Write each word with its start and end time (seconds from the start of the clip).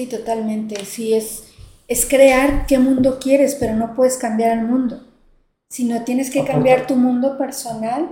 Sí, 0.00 0.06
totalmente. 0.06 0.82
Sí, 0.86 1.12
es, 1.12 1.44
es 1.86 2.06
crear 2.06 2.64
qué 2.66 2.78
mundo 2.78 3.18
quieres, 3.20 3.54
pero 3.54 3.74
no 3.74 3.94
puedes 3.94 4.16
cambiar 4.16 4.56
el 4.56 4.64
mundo. 4.64 5.02
Sino 5.68 6.04
tienes 6.04 6.30
que 6.30 6.42
cambiar 6.42 6.86
tu 6.86 6.96
mundo 6.96 7.36
personal 7.36 8.08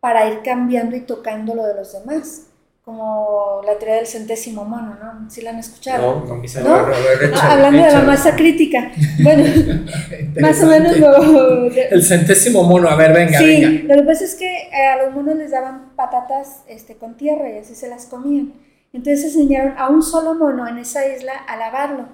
para 0.00 0.28
ir 0.28 0.42
cambiando 0.44 0.96
y 0.96 1.00
tocando 1.00 1.54
lo 1.54 1.64
de 1.64 1.76
los 1.76 1.94
demás 1.94 2.42
como 2.84 3.62
la 3.64 3.78
teoría 3.78 3.96
del 3.96 4.06
centésimo 4.06 4.64
mono, 4.66 4.98
¿no? 5.02 5.30
¿Sí 5.30 5.40
la 5.40 5.50
han 5.50 5.58
escuchado? 5.60 6.24
No, 6.26 6.36
no, 6.36 6.42
¿No? 6.42 6.74
Ah, 7.36 7.52
hablando 7.52 7.84
de 7.84 7.90
la 7.90 8.00
masa 8.02 8.36
crítica. 8.36 8.90
Bueno, 9.22 9.44
más 10.40 10.62
o 10.62 10.66
menos 10.66 10.98
lo... 10.98 11.70
El 11.70 12.02
centésimo 12.02 12.64
mono, 12.64 12.88
a 12.88 12.96
ver, 12.96 13.14
venga, 13.14 13.38
sí, 13.38 13.82
lo 13.86 13.94
que 13.94 14.02
pasa 14.02 14.24
es 14.24 14.34
que 14.34 14.44
eh, 14.46 14.88
a 14.92 15.04
los 15.04 15.14
monos 15.14 15.36
les 15.36 15.52
daban 15.52 15.94
patatas 15.96 16.64
este, 16.68 16.96
con 16.96 17.16
tierra 17.16 17.48
y 17.48 17.58
así 17.58 17.74
se 17.74 17.88
las 17.88 18.06
comían. 18.06 18.52
Entonces 18.92 19.24
enseñaron 19.24 19.78
a 19.78 19.88
un 19.88 20.02
solo 20.02 20.34
mono 20.34 20.66
en 20.66 20.78
esa 20.78 21.06
isla 21.06 21.32
a 21.46 21.56
lavarlo. 21.56 22.08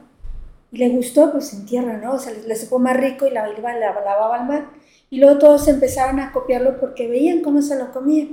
Y 0.71 0.79
le 0.79 0.91
gustó, 0.91 1.33
pues 1.33 1.52
en 1.55 1.65
tierra, 1.65 1.99
¿no? 1.99 2.15
O 2.15 2.19
sea, 2.19 2.33
le, 2.33 2.57
supo 2.57 2.79
más 2.79 2.97
rico 2.97 3.27
y 3.27 3.30
la, 3.30 3.47
la, 3.49 3.79
la 3.79 3.93
lavaba 3.95 4.37
al 4.37 4.47
mar. 4.47 4.71
Y 5.09 5.21
luego 5.21 5.39
todos 5.39 5.69
empezaron 5.69 6.21
a 6.21 6.33
copiarlo 6.33 6.79
porque 6.79 7.09
veían 7.09 7.41
cómo 7.41 7.62
se 7.62 7.79
lo 7.79 7.93
comía. 7.93 8.27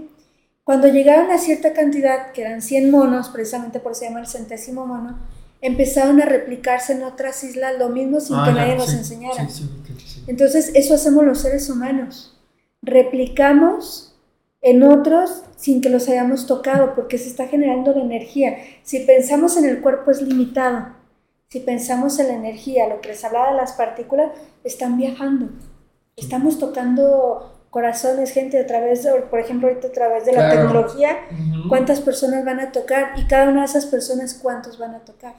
Cuando 0.64 0.88
llegaron 0.88 1.30
a 1.30 1.38
cierta 1.38 1.74
cantidad, 1.74 2.32
que 2.32 2.42
eran 2.42 2.62
100 2.62 2.90
monos, 2.90 3.30
precisamente 3.30 3.80
por 3.80 3.92
eso 3.92 4.00
se 4.00 4.08
llama 4.08 4.22
el 4.22 4.28
centésimo 4.28 4.86
mono, 4.86 5.20
empezaron 5.62 6.22
a 6.22 6.26
replicarse 6.26 6.94
en 6.94 7.04
otras 7.04 7.44
islas 7.44 7.74
lo 7.78 7.90
mismo 7.90 8.20
sin 8.20 8.36
que 8.44 8.50
ah, 8.50 8.54
nadie 8.54 8.76
nos 8.76 8.94
enseñara. 8.94 9.48
Entonces, 10.28 10.72
eso 10.74 10.94
hacemos 10.94 11.26
los 11.26 11.40
seres 11.40 11.70
humanos. 11.70 12.38
Replicamos 12.82 14.13
en 14.64 14.82
otros 14.82 15.44
sin 15.58 15.82
que 15.82 15.90
los 15.90 16.08
hayamos 16.10 16.48
tocado, 16.48 16.96
porque 16.96 17.18
se 17.18 17.28
está 17.28 17.48
generando 17.48 17.94
la 17.94 18.02
energía. 18.02 18.58
Si 18.82 19.02
pensamos 19.02 19.58
en 19.58 19.66
el 19.66 19.82
cuerpo 19.82 20.10
es 20.10 20.22
limitado. 20.22 20.88
Si 21.50 21.60
pensamos 21.60 22.18
en 22.18 22.30
la 22.30 22.36
energía, 22.36 22.88
lo 22.88 23.02
que 23.02 23.10
les 23.10 23.24
hablaba 23.24 23.52
de 23.52 23.58
las 23.58 23.74
partículas, 23.74 24.32
están 24.64 24.98
viajando. 24.98 25.50
Estamos 26.16 26.58
tocando 26.58 27.52
corazones, 27.70 28.32
gente, 28.32 28.58
a 28.58 28.66
través, 28.66 29.04
de, 29.04 29.12
por 29.30 29.40
ejemplo, 29.40 29.68
ahorita 29.68 29.90
a 29.90 29.92
través 29.92 30.26
de 30.26 30.32
la 30.32 30.50
tecnología, 30.50 31.18
cuántas 31.68 32.00
personas 32.00 32.46
van 32.46 32.60
a 32.62 32.72
tocar 32.72 33.20
y 33.20 33.28
cada 33.28 33.50
una 33.50 33.62
de 33.62 33.66
esas 33.66 33.86
personas 33.86 34.40
cuántos 34.42 34.80
van 34.80 34.96
a 34.96 35.00
tocar. 35.00 35.36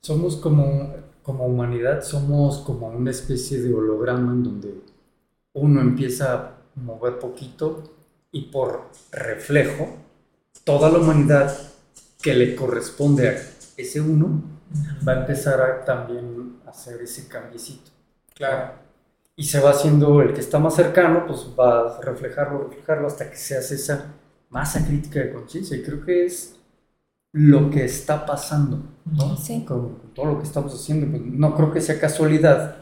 Somos 0.00 0.36
como, 0.36 0.92
como 1.22 1.46
humanidad, 1.46 2.02
somos 2.02 2.58
como 2.58 2.88
una 2.88 3.10
especie 3.10 3.60
de 3.60 3.74
holograma 3.74 4.32
en 4.32 4.44
donde 4.44 4.74
uno 5.54 5.80
empieza 5.80 6.34
a 6.34 6.58
mover 6.76 7.18
poquito 7.18 7.93
y 8.34 8.42
por 8.42 8.90
reflejo, 9.10 9.96
toda 10.64 10.90
la 10.90 10.98
humanidad 10.98 11.56
que 12.20 12.34
le 12.34 12.54
corresponde 12.54 13.28
a 13.30 13.42
ese 13.78 14.02
uno 14.02 14.42
va 15.06 15.12
a 15.12 15.20
empezar 15.20 15.62
a 15.62 15.84
también 15.86 16.58
hacer 16.66 17.00
ese 17.00 17.26
cambiecito. 17.26 17.90
Claro 18.34 18.84
y 19.36 19.44
se 19.44 19.60
va 19.60 19.70
haciendo 19.70 20.20
el 20.22 20.32
que 20.32 20.40
está 20.40 20.58
más 20.58 20.76
cercano, 20.76 21.26
pues 21.26 21.48
va 21.58 21.96
a 21.96 22.00
reflejarlo, 22.00 22.68
reflejarlo 22.68 23.06
hasta 23.06 23.28
que 23.30 23.36
se 23.36 23.56
hace 23.56 23.74
esa 23.74 24.14
masa 24.50 24.86
crítica 24.86 25.20
de 25.20 25.32
conciencia. 25.32 25.76
Y 25.76 25.82
creo 25.82 26.04
que 26.04 26.24
es 26.24 26.56
lo 27.32 27.68
que 27.68 27.84
está 27.84 28.24
pasando, 28.24 28.82
¿no? 29.04 29.36
Sí. 29.36 29.64
Con, 29.64 30.12
todo 30.14 30.26
lo 30.26 30.38
que 30.38 30.44
estamos 30.44 30.72
haciendo. 30.72 31.10
Pues, 31.10 31.22
no 31.22 31.54
creo 31.56 31.72
que 31.72 31.80
sea 31.80 31.98
casualidad 31.98 32.76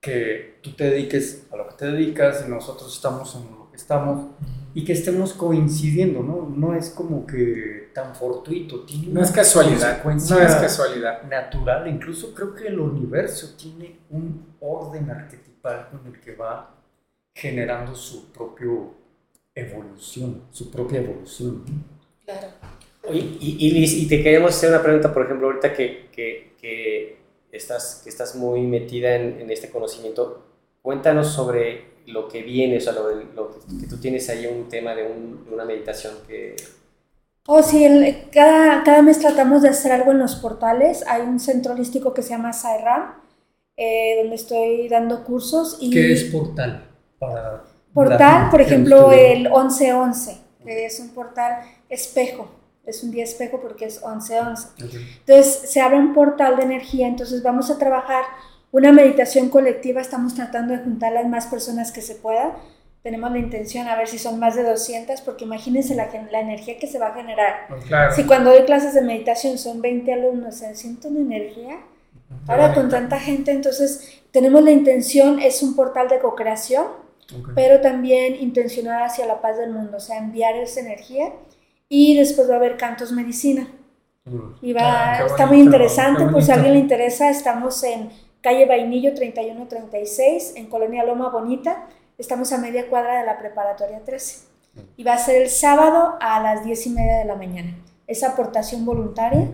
que 0.00 0.60
tú 0.62 0.72
te 0.72 0.84
dediques 0.84 1.46
a 1.52 1.56
lo 1.56 1.68
que 1.68 1.74
te 1.74 1.86
dedicas 1.86 2.44
y 2.46 2.50
nosotros 2.50 2.94
estamos 2.94 3.34
en 3.36 3.42
lo 3.58 3.70
que 3.70 3.76
estamos 3.76 4.30
y 4.74 4.84
que 4.84 4.92
estemos 4.92 5.32
coincidiendo, 5.34 6.22
¿no? 6.22 6.48
No 6.48 6.74
es 6.74 6.90
como 6.90 7.26
que 7.26 7.90
tan 7.94 8.14
fortuito, 8.14 8.84
tiene 8.84 9.08
no 9.08 9.22
es 9.22 9.30
casualidad, 9.30 10.02
no 10.04 10.12
es 10.12 10.54
casualidad 10.54 11.22
natural, 11.24 11.86
incluso 11.88 12.34
creo 12.34 12.54
que 12.54 12.68
el 12.68 12.80
universo 12.80 13.54
tiene 13.56 13.98
un 14.10 14.54
orden 14.60 15.10
arquetípico 15.10 15.52
con 15.90 16.12
el 16.12 16.20
que 16.20 16.34
va 16.34 16.74
generando 17.34 17.94
su 17.94 18.32
propia 18.32 18.68
evolución, 19.54 20.42
su 20.50 20.70
propia 20.70 21.00
evolución. 21.00 21.64
Claro. 22.24 22.48
y, 23.12 23.38
y, 23.40 24.08
te 24.08 24.22
queremos 24.22 24.50
hacer 24.50 24.70
una 24.70 24.82
pregunta, 24.82 25.12
por 25.12 25.24
ejemplo, 25.24 25.48
ahorita 25.48 25.72
que, 25.72 26.08
que, 26.12 26.52
que 26.60 27.18
estás, 27.50 28.00
que 28.02 28.10
estás 28.10 28.34
muy 28.34 28.62
metida 28.62 29.14
en, 29.16 29.40
en, 29.40 29.50
este 29.50 29.70
conocimiento, 29.70 30.44
cuéntanos 30.82 31.28
sobre 31.28 31.92
lo 32.06 32.28
que 32.28 32.42
viene, 32.42 32.78
o 32.78 32.80
sea, 32.80 32.92
lo, 32.92 33.08
lo 33.14 33.50
que 33.80 33.86
tú 33.86 33.96
tienes 33.98 34.28
ahí 34.28 34.46
un 34.46 34.68
tema 34.68 34.94
de, 34.94 35.04
un, 35.06 35.44
de 35.44 35.54
una 35.54 35.64
meditación 35.64 36.14
que... 36.26 36.56
Oh, 37.46 37.62
sí, 37.62 37.84
el, 37.84 38.28
cada, 38.30 38.82
cada 38.84 39.02
mes 39.02 39.18
tratamos 39.18 39.62
de 39.62 39.68
hacer 39.68 39.92
algo 39.92 40.12
en 40.12 40.18
los 40.18 40.36
portales. 40.36 41.04
Hay 41.08 41.22
un 41.22 41.40
centro 41.40 41.72
holístico 41.72 42.12
que 42.14 42.22
se 42.22 42.30
llama 42.30 42.52
Sairam, 42.52 43.14
eh, 43.76 44.18
donde 44.20 44.36
estoy 44.36 44.88
dando 44.88 45.24
cursos. 45.24 45.78
Y 45.80 45.90
¿Qué 45.90 46.12
es 46.12 46.24
portal? 46.24 46.84
Para 47.18 47.64
portal, 47.92 48.50
por 48.50 48.60
ejemplo, 48.60 49.12
el 49.12 49.42
1111, 49.42 50.36
que 50.64 50.86
es 50.86 51.00
un 51.00 51.10
portal 51.10 51.64
espejo. 51.88 52.48
Es 52.84 53.02
un 53.02 53.10
día 53.10 53.24
espejo 53.24 53.60
porque 53.60 53.86
es 53.86 54.02
1111. 54.02 54.68
Entonces, 54.78 55.70
se 55.70 55.80
abre 55.80 55.98
un 55.98 56.14
portal 56.14 56.56
de 56.56 56.62
energía, 56.62 57.06
entonces 57.06 57.42
vamos 57.42 57.70
a 57.70 57.78
trabajar 57.78 58.24
una 58.72 58.90
meditación 58.90 59.48
colectiva, 59.48 60.00
estamos 60.00 60.34
tratando 60.34 60.72
de 60.72 60.80
juntar 60.80 61.12
las 61.12 61.28
más 61.28 61.46
personas 61.46 61.92
que 61.92 62.02
se 62.02 62.16
pueda. 62.16 62.56
Tenemos 63.02 63.30
la 63.30 63.38
intención 63.38 63.86
a 63.86 63.96
ver 63.96 64.08
si 64.08 64.18
son 64.18 64.40
más 64.40 64.56
de 64.56 64.64
200, 64.64 65.20
porque 65.20 65.44
imagínense 65.44 65.94
la, 65.94 66.08
la 66.30 66.40
energía 66.40 66.78
que 66.78 66.88
se 66.88 66.98
va 66.98 67.08
a 67.08 67.14
generar. 67.14 67.68
Claro. 67.86 68.12
Si 68.12 68.24
cuando 68.24 68.50
doy 68.50 68.64
clases 68.64 68.94
de 68.94 69.02
meditación 69.02 69.58
son 69.58 69.80
20 69.80 70.12
alumnos, 70.12 70.56
se 70.56 70.74
siente 70.74 71.06
una 71.06 71.20
energía 71.20 71.78
Ahora 72.48 72.74
con 72.74 72.88
tanta 72.88 73.18
gente, 73.20 73.52
entonces 73.52 74.22
tenemos 74.30 74.62
la 74.62 74.72
intención, 74.72 75.38
es 75.38 75.62
un 75.62 75.76
portal 75.76 76.08
de 76.08 76.18
co-creación, 76.18 76.86
pero 77.54 77.80
también 77.80 78.34
intencionar 78.36 79.02
hacia 79.02 79.26
la 79.26 79.40
paz 79.40 79.56
del 79.58 79.70
mundo, 79.70 79.96
o 79.96 80.00
sea, 80.00 80.18
enviar 80.18 80.56
esa 80.56 80.80
energía 80.80 81.32
y 81.88 82.16
después 82.16 82.48
va 82.50 82.54
a 82.54 82.56
haber 82.56 82.76
cantos 82.76 83.12
medicina. 83.12 83.68
Y 84.60 84.72
va, 84.72 85.14
ah, 85.14 85.26
está 85.26 85.46
muy 85.46 85.60
interesante, 85.60 86.24
pues 86.30 86.46
si 86.46 86.52
a 86.52 86.54
alguien 86.54 86.74
le 86.74 86.80
interesa, 86.80 87.28
estamos 87.30 87.82
en 87.82 88.10
calle 88.42 88.66
Vainillo 88.66 89.14
3136, 89.14 90.54
en 90.56 90.66
Colonia 90.66 91.04
Loma 91.04 91.30
Bonita, 91.30 91.86
estamos 92.18 92.52
a 92.52 92.58
media 92.58 92.88
cuadra 92.88 93.20
de 93.20 93.26
la 93.26 93.38
preparatoria 93.38 94.00
13. 94.04 94.48
Y 94.96 95.04
va 95.04 95.14
a 95.14 95.18
ser 95.18 95.42
el 95.42 95.48
sábado 95.48 96.16
a 96.20 96.40
las 96.40 96.64
10 96.64 96.86
y 96.86 96.90
media 96.90 97.18
de 97.18 97.24
la 97.24 97.36
mañana. 97.36 97.76
Es 98.06 98.22
aportación 98.22 98.84
voluntaria 98.84 99.48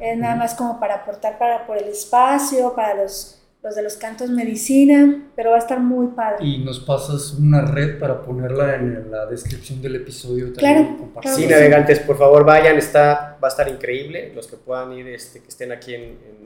es 0.00 0.18
nada 0.18 0.36
más 0.36 0.54
como 0.54 0.78
para 0.78 0.96
aportar 0.96 1.38
para, 1.38 1.66
por 1.66 1.76
el 1.76 1.88
espacio, 1.88 2.74
para 2.74 2.94
los, 2.94 3.42
los 3.62 3.74
de 3.74 3.82
los 3.82 3.96
cantos 3.96 4.30
medicina, 4.30 5.22
pero 5.34 5.50
va 5.50 5.56
a 5.56 5.58
estar 5.58 5.80
muy 5.80 6.08
padre. 6.08 6.44
Y 6.44 6.58
nos 6.58 6.80
pasas 6.80 7.32
una 7.32 7.62
red 7.62 7.98
para 7.98 8.22
ponerla 8.22 8.76
en 8.76 9.10
la 9.10 9.26
descripción 9.26 9.80
del 9.80 9.96
episodio. 9.96 10.52
También 10.52 11.10
claro, 11.20 11.36
sí, 11.36 11.46
navegantes, 11.46 12.00
por 12.00 12.18
favor 12.18 12.44
vayan, 12.44 12.76
está, 12.76 13.38
va 13.42 13.48
a 13.48 13.50
estar 13.50 13.68
increíble. 13.68 14.32
Los 14.34 14.46
que 14.46 14.56
puedan 14.56 14.92
ir, 14.92 15.08
este, 15.08 15.40
que 15.40 15.48
estén 15.48 15.72
aquí 15.72 15.94
en, 15.94 16.44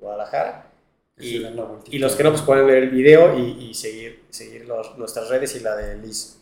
Guadalajara. 0.00 0.67
Y, 1.20 1.44
y, 1.90 1.98
los 1.98 2.14
que 2.14 2.22
no, 2.22 2.30
pues 2.30 2.42
pueden 2.42 2.66
ver 2.66 2.84
el 2.84 2.90
video 2.90 3.36
y, 3.38 3.70
y 3.70 3.74
seguir, 3.74 4.24
seguir 4.30 4.68
nuestras 4.96 5.28
redes 5.28 5.56
y 5.56 5.60
la 5.60 5.74
de 5.74 5.96
Liz. 5.96 6.36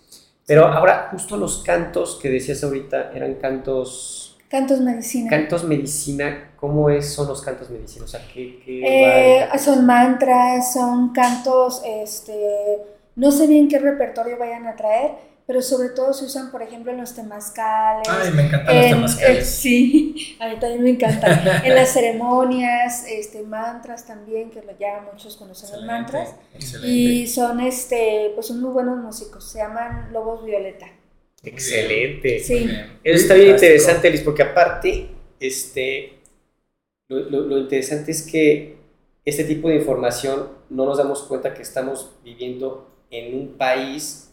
Pero 0.46 0.66
ahora, 0.66 1.08
justo 1.10 1.36
los 1.36 1.62
cantos 1.62 2.18
que 2.20 2.28
decías 2.28 2.62
ahorita 2.62 3.12
eran 3.14 3.34
cantos 3.36 4.26
Cantos 4.48 4.80
medicina. 4.80 5.28
Cantos 5.28 5.64
medicina, 5.64 6.52
¿cómo 6.56 6.88
es, 6.88 7.12
son 7.12 7.26
los 7.26 7.42
cantos 7.42 7.68
medicina? 7.68 8.04
O 8.04 8.08
sea, 8.08 8.20
¿qué, 8.32 8.62
eh, 8.66 9.58
son 9.58 9.84
mantras, 9.84 10.72
son 10.72 11.12
cantos, 11.12 11.82
este, 11.84 12.78
no 13.16 13.32
sé 13.32 13.48
bien 13.48 13.68
qué 13.68 13.80
repertorio 13.80 14.38
vayan 14.38 14.66
a 14.68 14.76
traer, 14.76 15.12
pero 15.46 15.62
sobre 15.62 15.90
todo 15.90 16.12
se 16.12 16.24
usan, 16.24 16.50
por 16.50 16.60
ejemplo, 16.60 16.90
en 16.90 16.98
los 16.98 17.14
temazcales. 17.14 18.08
Ay, 18.08 18.32
me 18.32 18.46
encantan 18.46 18.74
los 18.74 18.86
temazcales. 18.86 19.38
Eh, 19.38 19.44
sí, 19.50 20.36
a 20.40 20.48
mí 20.48 20.56
también 20.58 20.82
me 20.82 20.90
encantan. 20.90 21.64
en 21.64 21.74
las 21.74 21.92
ceremonias, 21.94 23.06
este, 23.08 23.42
mantras 23.42 24.06
también, 24.06 24.50
que 24.50 24.60
lo 24.62 24.76
llaman 24.76 25.10
muchos 25.12 25.36
conocen 25.36 25.70
los 25.72 25.84
mantras. 25.84 26.34
Y 26.84 27.28
son, 27.28 27.60
este, 27.60 28.32
pues 28.34 28.46
son 28.46 28.60
muy 28.60 28.70
buenos 28.70 28.98
músicos, 28.98 29.48
se 29.48 29.58
llaman 29.58 30.12
Lobos 30.12 30.44
Violeta. 30.44 30.86
Excelente. 31.44 32.40
Sí. 32.40 32.68
Eso 33.04 33.22
está 33.22 33.34
bien 33.34 33.50
interesante, 33.50 34.10
Liz, 34.10 34.22
porque 34.22 34.42
aparte, 34.42 35.08
este, 35.38 36.18
lo, 37.08 37.58
interesante 37.58 38.10
es 38.10 38.22
que 38.22 38.76
este 39.24 39.44
tipo 39.44 39.68
de 39.68 39.76
información 39.76 40.48
no 40.70 40.86
nos 40.86 40.98
damos 40.98 41.22
cuenta 41.22 41.54
que 41.54 41.62
estamos 41.62 42.10
viviendo 42.24 42.90
en 43.10 43.34
un 43.36 43.56
país 43.56 44.32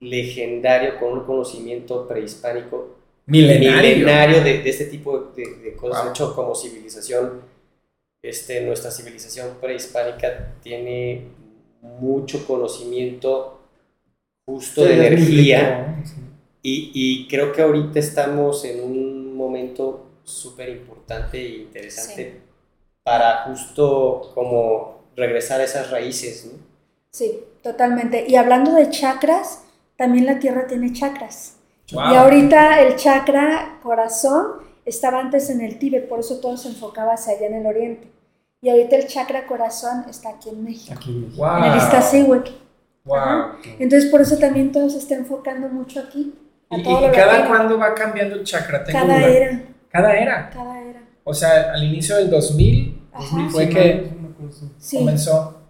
legendario 0.00 0.98
con 0.98 1.12
un 1.12 1.24
conocimiento 1.24 2.06
prehispánico 2.06 2.96
milenario, 3.26 4.42
de, 4.42 4.68
este 4.68 4.86
tipo 4.86 5.32
de, 5.34 5.74
cosas, 5.76 6.10
hecho 6.10 6.34
como 6.34 6.54
civilización. 6.54 7.42
Este, 8.22 8.62
nuestra 8.62 8.90
civilización 8.90 9.56
prehispánica 9.60 10.54
tiene 10.62 11.26
mucho 11.82 12.46
conocimiento 12.46 13.60
justo 14.46 14.84
de 14.84 14.94
energía. 14.94 16.02
Y, 16.62 16.90
y, 16.94 17.28
creo 17.28 17.52
que 17.52 17.60
ahorita 17.60 17.98
estamos 17.98 18.64
en 18.64 18.82
un 18.82 19.36
momento 19.36 20.06
súper 20.24 20.70
importante 20.70 21.38
e 21.38 21.58
interesante 21.58 22.40
para 23.02 23.44
justo 23.44 24.32
como 24.34 25.04
regresar 25.14 25.60
a 25.60 25.64
esas 25.64 25.90
raíces, 25.90 26.46
¿no? 26.46 26.58
Sí, 27.10 27.40
totalmente. 27.62 28.24
Y 28.26 28.36
hablando 28.36 28.74
de 28.74 28.88
chakras, 28.88 29.63
también 29.96 30.26
la 30.26 30.38
Tierra 30.38 30.66
tiene 30.66 30.92
chakras. 30.92 31.56
Y 31.88 31.96
ahorita 31.96 32.80
el 32.82 32.96
chakra 32.96 33.78
corazón 33.82 34.64
estaba 34.84 35.20
antes 35.20 35.50
en 35.50 35.60
el 35.60 35.78
Tíbet, 35.78 36.08
por 36.08 36.20
eso 36.20 36.40
todo 36.40 36.56
se 36.56 36.68
enfocaba 36.68 37.14
hacia 37.14 37.36
allá 37.36 37.46
en 37.46 37.54
el 37.54 37.66
oriente. 37.66 38.10
Y 38.60 38.70
ahorita 38.70 38.96
el 38.96 39.06
chakra 39.06 39.46
corazón 39.46 40.06
está 40.08 40.30
aquí 40.30 40.48
en 40.48 40.64
México. 40.64 40.94
Aquí 40.96 41.10
en 41.10 41.20
México. 41.26 41.56
En 41.58 41.64
el 41.64 41.76
Iztaccíhuatl. 41.76 42.50
Wow. 43.04 43.18
Entonces 43.78 44.10
por 44.10 44.22
eso 44.22 44.38
también 44.38 44.72
todo 44.72 44.88
se 44.88 44.98
está 44.98 45.14
enfocando 45.14 45.68
mucho 45.68 46.00
aquí. 46.00 46.34
¿Y, 46.70 46.82
cada 47.12 47.46
cuándo 47.46 47.78
va 47.78 47.94
cambiando 47.94 48.36
el 48.36 48.44
chakra? 48.44 48.82
cada 48.84 49.22
era. 49.26 49.62
Cada 49.90 50.16
era. 50.16 50.50
Cada 50.50 50.80
era. 50.80 51.02
O 51.22 51.34
sea, 51.34 51.72
al 51.72 51.84
inicio 51.84 52.16
del 52.16 52.30
2000 52.30 53.02
fue 53.50 53.68
que 53.68 54.10
comenzó. 54.92 55.60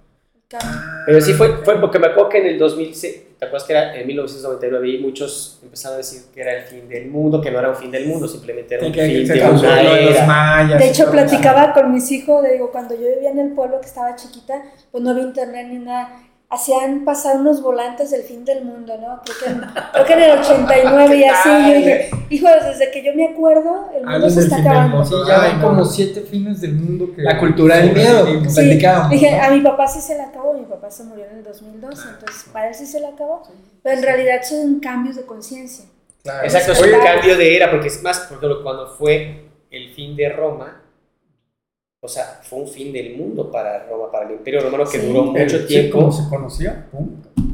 Pero 1.06 1.20
sí 1.20 1.32
fue, 1.32 1.64
fue 1.64 1.80
porque 1.80 1.98
me 1.98 2.06
acuerdo 2.06 2.28
que 2.28 2.38
en 2.38 2.46
el 2.46 2.58
2006, 2.58 3.22
¿te 3.38 3.44
acuerdas 3.44 3.66
que 3.66 3.72
era 3.72 3.96
en 3.96 4.06
1999 4.06 4.88
y 4.88 4.98
muchos 4.98 5.58
empezaron 5.62 5.94
a 5.94 5.98
decir 5.98 6.22
que 6.32 6.40
era 6.40 6.56
el 6.56 6.64
fin 6.64 6.88
del 6.88 7.08
mundo, 7.08 7.40
que 7.40 7.50
no 7.50 7.58
era 7.58 7.70
un 7.70 7.76
fin 7.76 7.90
del 7.90 8.06
mundo, 8.06 8.28
simplemente 8.28 8.74
era 8.74 8.86
un 8.86 8.92
fin 8.92 9.26
de 9.26 9.42
una 9.42 9.80
era. 9.80 10.78
De 10.78 10.88
hecho, 10.88 11.10
platicaba 11.10 11.72
con 11.72 11.92
mis 11.92 12.10
hijos, 12.12 12.44
digo, 12.50 12.70
cuando 12.70 12.94
yo 12.94 13.08
vivía 13.08 13.30
en 13.30 13.38
el 13.38 13.52
pueblo 13.52 13.80
que 13.80 13.86
estaba 13.86 14.14
chiquita, 14.16 14.62
pues 14.90 15.02
no 15.02 15.10
había 15.10 15.24
internet 15.24 15.66
ni 15.70 15.78
nada 15.78 16.10
hacían 16.54 17.04
pasar 17.04 17.36
unos 17.36 17.60
volantes 17.62 18.10
del 18.10 18.22
fin 18.22 18.44
del 18.44 18.64
mundo, 18.64 18.96
¿no? 19.00 19.20
Creo 19.24 20.06
que, 20.06 20.12
en, 20.12 20.20
el 20.20 20.38
89 20.38 21.16
y 21.16 21.24
así. 21.24 21.48
Yo 21.48 21.74
dije, 21.74 22.10
hijo, 22.30 22.48
desde 22.48 22.90
que 22.90 23.04
yo 23.04 23.14
me 23.14 23.28
acuerdo, 23.28 23.90
el 23.94 24.06
mundo 24.06 24.30
se 24.30 24.40
está 24.40 24.58
acabando. 24.58 25.04
Sí, 25.04 25.14
ya 25.26 25.42
hay 25.42 25.60
como 25.60 25.84
siete 25.84 26.20
fines 26.20 26.60
del 26.60 26.74
mundo 26.74 27.14
que. 27.14 27.22
La 27.22 27.38
cultura 27.38 27.76
del 27.78 27.92
miedo, 27.92 28.26
sí, 28.48 28.80
Dije, 29.10 29.38
a 29.38 29.50
mi 29.50 29.60
papá 29.60 29.86
sí 29.86 30.00
se 30.00 30.14
le 30.14 30.22
acabó, 30.22 30.54
mi 30.54 30.64
papá 30.64 30.90
se 30.90 31.04
murió 31.04 31.24
en 31.26 31.38
el 31.38 31.44
2002, 31.44 32.06
entonces 32.12 32.46
para 32.52 32.68
él 32.68 32.74
sí 32.74 32.86
se 32.86 33.00
le 33.00 33.06
acabó. 33.08 33.42
Pero 33.82 33.96
en 33.96 34.02
realidad 34.02 34.42
son 34.42 34.80
cambios 34.80 35.16
de 35.16 35.24
conciencia. 35.24 35.84
Exacto, 36.42 36.72
es 36.72 36.80
un 36.80 37.00
cambio 37.02 37.36
de 37.36 37.56
era, 37.56 37.70
porque 37.70 37.88
es 37.88 38.02
más, 38.02 38.20
por 38.20 38.38
ejemplo, 38.38 38.62
cuando 38.62 38.88
fue 38.96 39.48
el 39.70 39.92
fin 39.92 40.16
de 40.16 40.30
Roma 40.30 40.83
o 42.04 42.08
sea, 42.08 42.38
fue 42.42 42.58
un 42.58 42.68
fin 42.68 42.92
del 42.92 43.16
mundo 43.16 43.50
para 43.50 43.86
Roma, 43.86 44.10
para 44.12 44.26
el 44.26 44.32
Imperio 44.32 44.60
Romano 44.60 44.84
que 44.84 44.98
duró 44.98 45.24
mucho 45.24 45.64
tiempo. 45.64 46.12
se 46.12 46.28
conocía. 46.28 46.86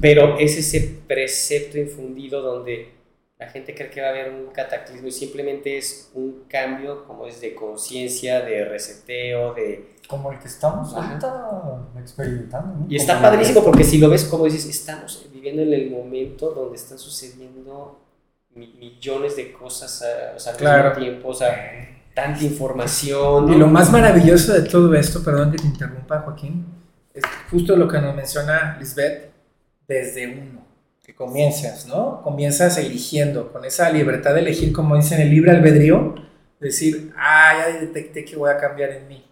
Pero 0.00 0.36
es 0.40 0.58
ese 0.58 1.02
precepto 1.06 1.78
infundido 1.78 2.42
donde 2.42 2.88
la 3.38 3.48
gente 3.48 3.76
cree 3.76 3.90
que 3.90 4.00
va 4.00 4.08
a 4.08 4.10
haber 4.10 4.32
un 4.32 4.48
cataclismo 4.48 5.06
y 5.06 5.12
simplemente 5.12 5.78
es 5.78 6.10
un 6.14 6.46
cambio 6.48 7.04
como 7.06 7.28
es 7.28 7.40
de 7.40 7.54
conciencia, 7.54 8.40
de 8.40 8.64
reseteo, 8.64 9.54
de... 9.54 9.94
Como 10.08 10.32
el 10.32 10.40
que 10.40 10.48
estamos 10.48 10.96
experimentando. 11.96 12.86
Y 12.88 12.96
está 12.96 13.22
padrísimo 13.22 13.62
porque 13.62 13.84
si 13.84 13.98
lo 13.98 14.10
ves 14.10 14.24
como 14.24 14.46
dices, 14.46 14.66
estamos 14.66 15.28
viviendo 15.32 15.62
en 15.62 15.72
el 15.72 15.92
momento 15.92 16.50
donde 16.50 16.74
están 16.74 16.98
sucediendo 16.98 18.00
millones 18.56 19.36
de 19.36 19.52
cosas 19.52 20.04
o 20.34 20.40
sea, 20.40 20.54
al 20.54 20.82
mismo 20.82 21.00
tiempo. 21.00 21.28
O 21.28 21.34
sea, 21.34 21.99
tanta 22.20 22.44
información. 22.44 23.52
Y 23.52 23.56
lo 23.56 23.66
más 23.66 23.90
maravilloso 23.90 24.52
de 24.52 24.62
todo 24.62 24.94
esto, 24.94 25.22
perdón 25.22 25.52
que 25.52 25.58
te 25.58 25.66
interrumpa, 25.66 26.20
Joaquín, 26.20 26.66
es 27.14 27.22
justo 27.50 27.76
lo 27.76 27.88
que 27.88 28.00
nos 28.00 28.14
menciona 28.14 28.76
Lisbeth, 28.78 29.30
desde 29.88 30.26
uno, 30.28 30.64
que 31.02 31.14
comienzas, 31.14 31.86
¿no? 31.86 32.22
Comienzas 32.22 32.78
eligiendo, 32.78 33.52
con 33.52 33.64
esa 33.64 33.90
libertad 33.90 34.34
de 34.34 34.40
elegir, 34.40 34.72
como 34.72 34.96
dice 34.96 35.16
en 35.16 35.22
el 35.22 35.30
libre 35.30 35.50
albedrío, 35.50 36.14
decir, 36.60 37.12
ah, 37.16 37.54
ya 37.58 37.80
detecté 37.80 38.24
que 38.24 38.36
voy 38.36 38.50
a 38.50 38.58
cambiar 38.58 38.90
en 38.90 39.08
mí. 39.08 39.24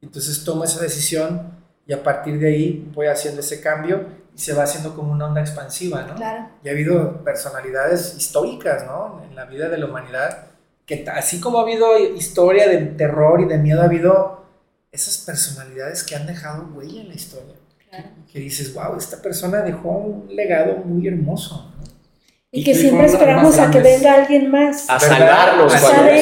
Entonces 0.00 0.44
tomo 0.44 0.64
esa 0.64 0.80
decisión 0.80 1.58
y 1.86 1.92
a 1.92 2.02
partir 2.02 2.38
de 2.38 2.48
ahí 2.48 2.90
voy 2.94 3.08
haciendo 3.08 3.40
ese 3.40 3.60
cambio 3.60 4.06
y 4.34 4.38
se 4.38 4.54
va 4.54 4.62
haciendo 4.62 4.94
como 4.94 5.12
una 5.12 5.26
onda 5.26 5.40
expansiva, 5.40 6.02
¿no? 6.04 6.14
Claro. 6.14 6.48
Y 6.62 6.68
ha 6.68 6.72
habido 6.72 7.24
personalidades 7.24 8.14
históricas, 8.16 8.86
¿no? 8.86 9.22
En 9.28 9.34
la 9.34 9.44
vida 9.44 9.68
de 9.68 9.78
la 9.78 9.86
humanidad 9.86 10.47
que 10.88 11.04
así 11.14 11.38
como 11.38 11.58
ha 11.58 11.62
habido 11.62 11.98
historia 11.98 12.66
de 12.66 12.78
terror 12.78 13.42
y 13.42 13.44
de 13.44 13.58
miedo, 13.58 13.82
ha 13.82 13.84
habido 13.84 14.46
esas 14.90 15.18
personalidades 15.18 16.02
que 16.02 16.16
han 16.16 16.26
dejado 16.26 16.66
huella 16.74 17.02
en 17.02 17.08
la 17.08 17.14
historia. 17.14 17.54
Que 18.32 18.40
dices, 18.40 18.72
wow, 18.72 18.96
esta 18.96 19.20
persona 19.20 19.60
dejó 19.60 19.90
un 19.90 20.34
legado 20.34 20.76
muy 20.76 21.06
hermoso. 21.06 21.74
Y, 22.50 22.64
que 22.64 22.74
siempre 22.74 23.06
esperamos 23.06 23.58
a 23.58 23.70
que 23.70 23.80
venga 23.80 24.14
alguien 24.14 24.50
más. 24.50 24.88
A 24.88 24.98
salvarnos. 24.98 25.74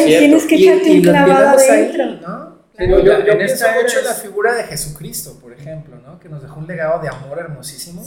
Tienes 0.04 0.44
que 0.46 0.56
echarte 0.56 0.90
un 0.90 1.02
clavado 1.02 1.58
adentro. 1.58 2.04
¿no? 2.20 2.58
yo, 2.76 3.24
yo, 3.24 3.38
pienso 3.38 3.66
mucho 3.80 4.00
en 4.00 4.04
la 4.04 4.14
figura 4.14 4.54
de 4.54 4.64
Jesucristo, 4.64 5.38
por 5.40 5.52
ejemplo, 5.52 5.96
¿no? 6.04 6.18
que 6.18 6.28
nos 6.28 6.42
dejó 6.42 6.58
un 6.58 6.66
legado 6.66 7.00
de 7.00 7.08
amor 7.08 7.38
hermosísimo. 7.38 8.02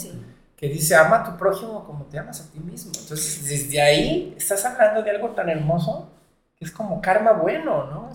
Que 0.58 0.68
dice, 0.68 0.94
ama 0.94 1.22
a 1.22 1.24
tu 1.24 1.38
prójimo 1.38 1.86
como 1.86 2.04
te 2.08 2.20
amas 2.20 2.42
a 2.42 2.52
ti 2.52 2.60
mismo. 2.60 2.92
Entonces, 3.00 3.48
desde 3.48 3.82
ahí 3.82 4.36
estás 4.38 4.66
hablando 4.66 5.04
de 5.04 5.12
algo 5.12 5.30
tan 5.30 5.48
hermoso 5.48 6.19
es 6.60 6.72
como 6.72 7.02
karma 7.02 7.32
bueno, 7.34 7.86
¿no? 7.86 8.10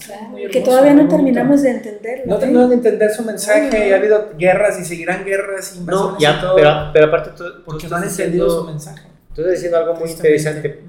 que 0.50 0.60
todavía 0.60 0.92
no 0.92 1.08
terminamos 1.08 1.62
de 1.62 1.70
entenderlo. 1.70 2.26
No 2.26 2.38
terminamos 2.38 2.70
de 2.70 2.76
entender 2.76 3.10
su 3.10 3.24
mensaje, 3.24 3.94
ha 3.94 3.96
habido 3.96 4.32
guerras 4.36 4.78
y 4.78 4.84
seguirán 4.84 5.24
guerras, 5.24 5.74
invasiones 5.76 6.12
no, 6.12 6.18
ya, 6.18 6.52
Pero, 6.54 6.90
pero 6.92 7.06
aparte 7.06 7.30
tú, 7.34 7.44
porque 7.64 7.88
no 7.88 7.96
han 7.96 8.04
entendido 8.04 8.50
su 8.50 8.64
mensaje. 8.66 9.08
Tú 9.34 9.40
estás 9.40 9.54
diciendo 9.54 9.78
algo 9.78 9.94
muy 9.94 10.10
interesante. 10.10 10.82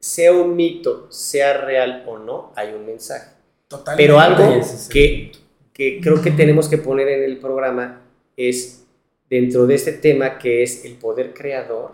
Sea 0.00 0.32
un 0.32 0.56
mito, 0.56 1.06
sea 1.10 1.58
real 1.58 2.02
o 2.08 2.18
no, 2.18 2.52
hay 2.56 2.72
un 2.72 2.84
mensaje. 2.84 3.34
Totalmente. 3.68 4.02
Pero 4.02 4.18
algo 4.18 4.60
que, 4.90 5.30
que 5.72 6.00
creo 6.00 6.20
que 6.20 6.32
tenemos 6.32 6.68
que 6.68 6.78
poner 6.78 7.06
en 7.06 7.22
el 7.22 7.38
programa 7.38 8.00
es 8.36 8.84
dentro 9.30 9.64
de 9.64 9.76
este 9.76 9.92
tema 9.92 10.36
que 10.38 10.64
es 10.64 10.84
el 10.84 10.94
poder 10.94 11.32
creador. 11.32 11.92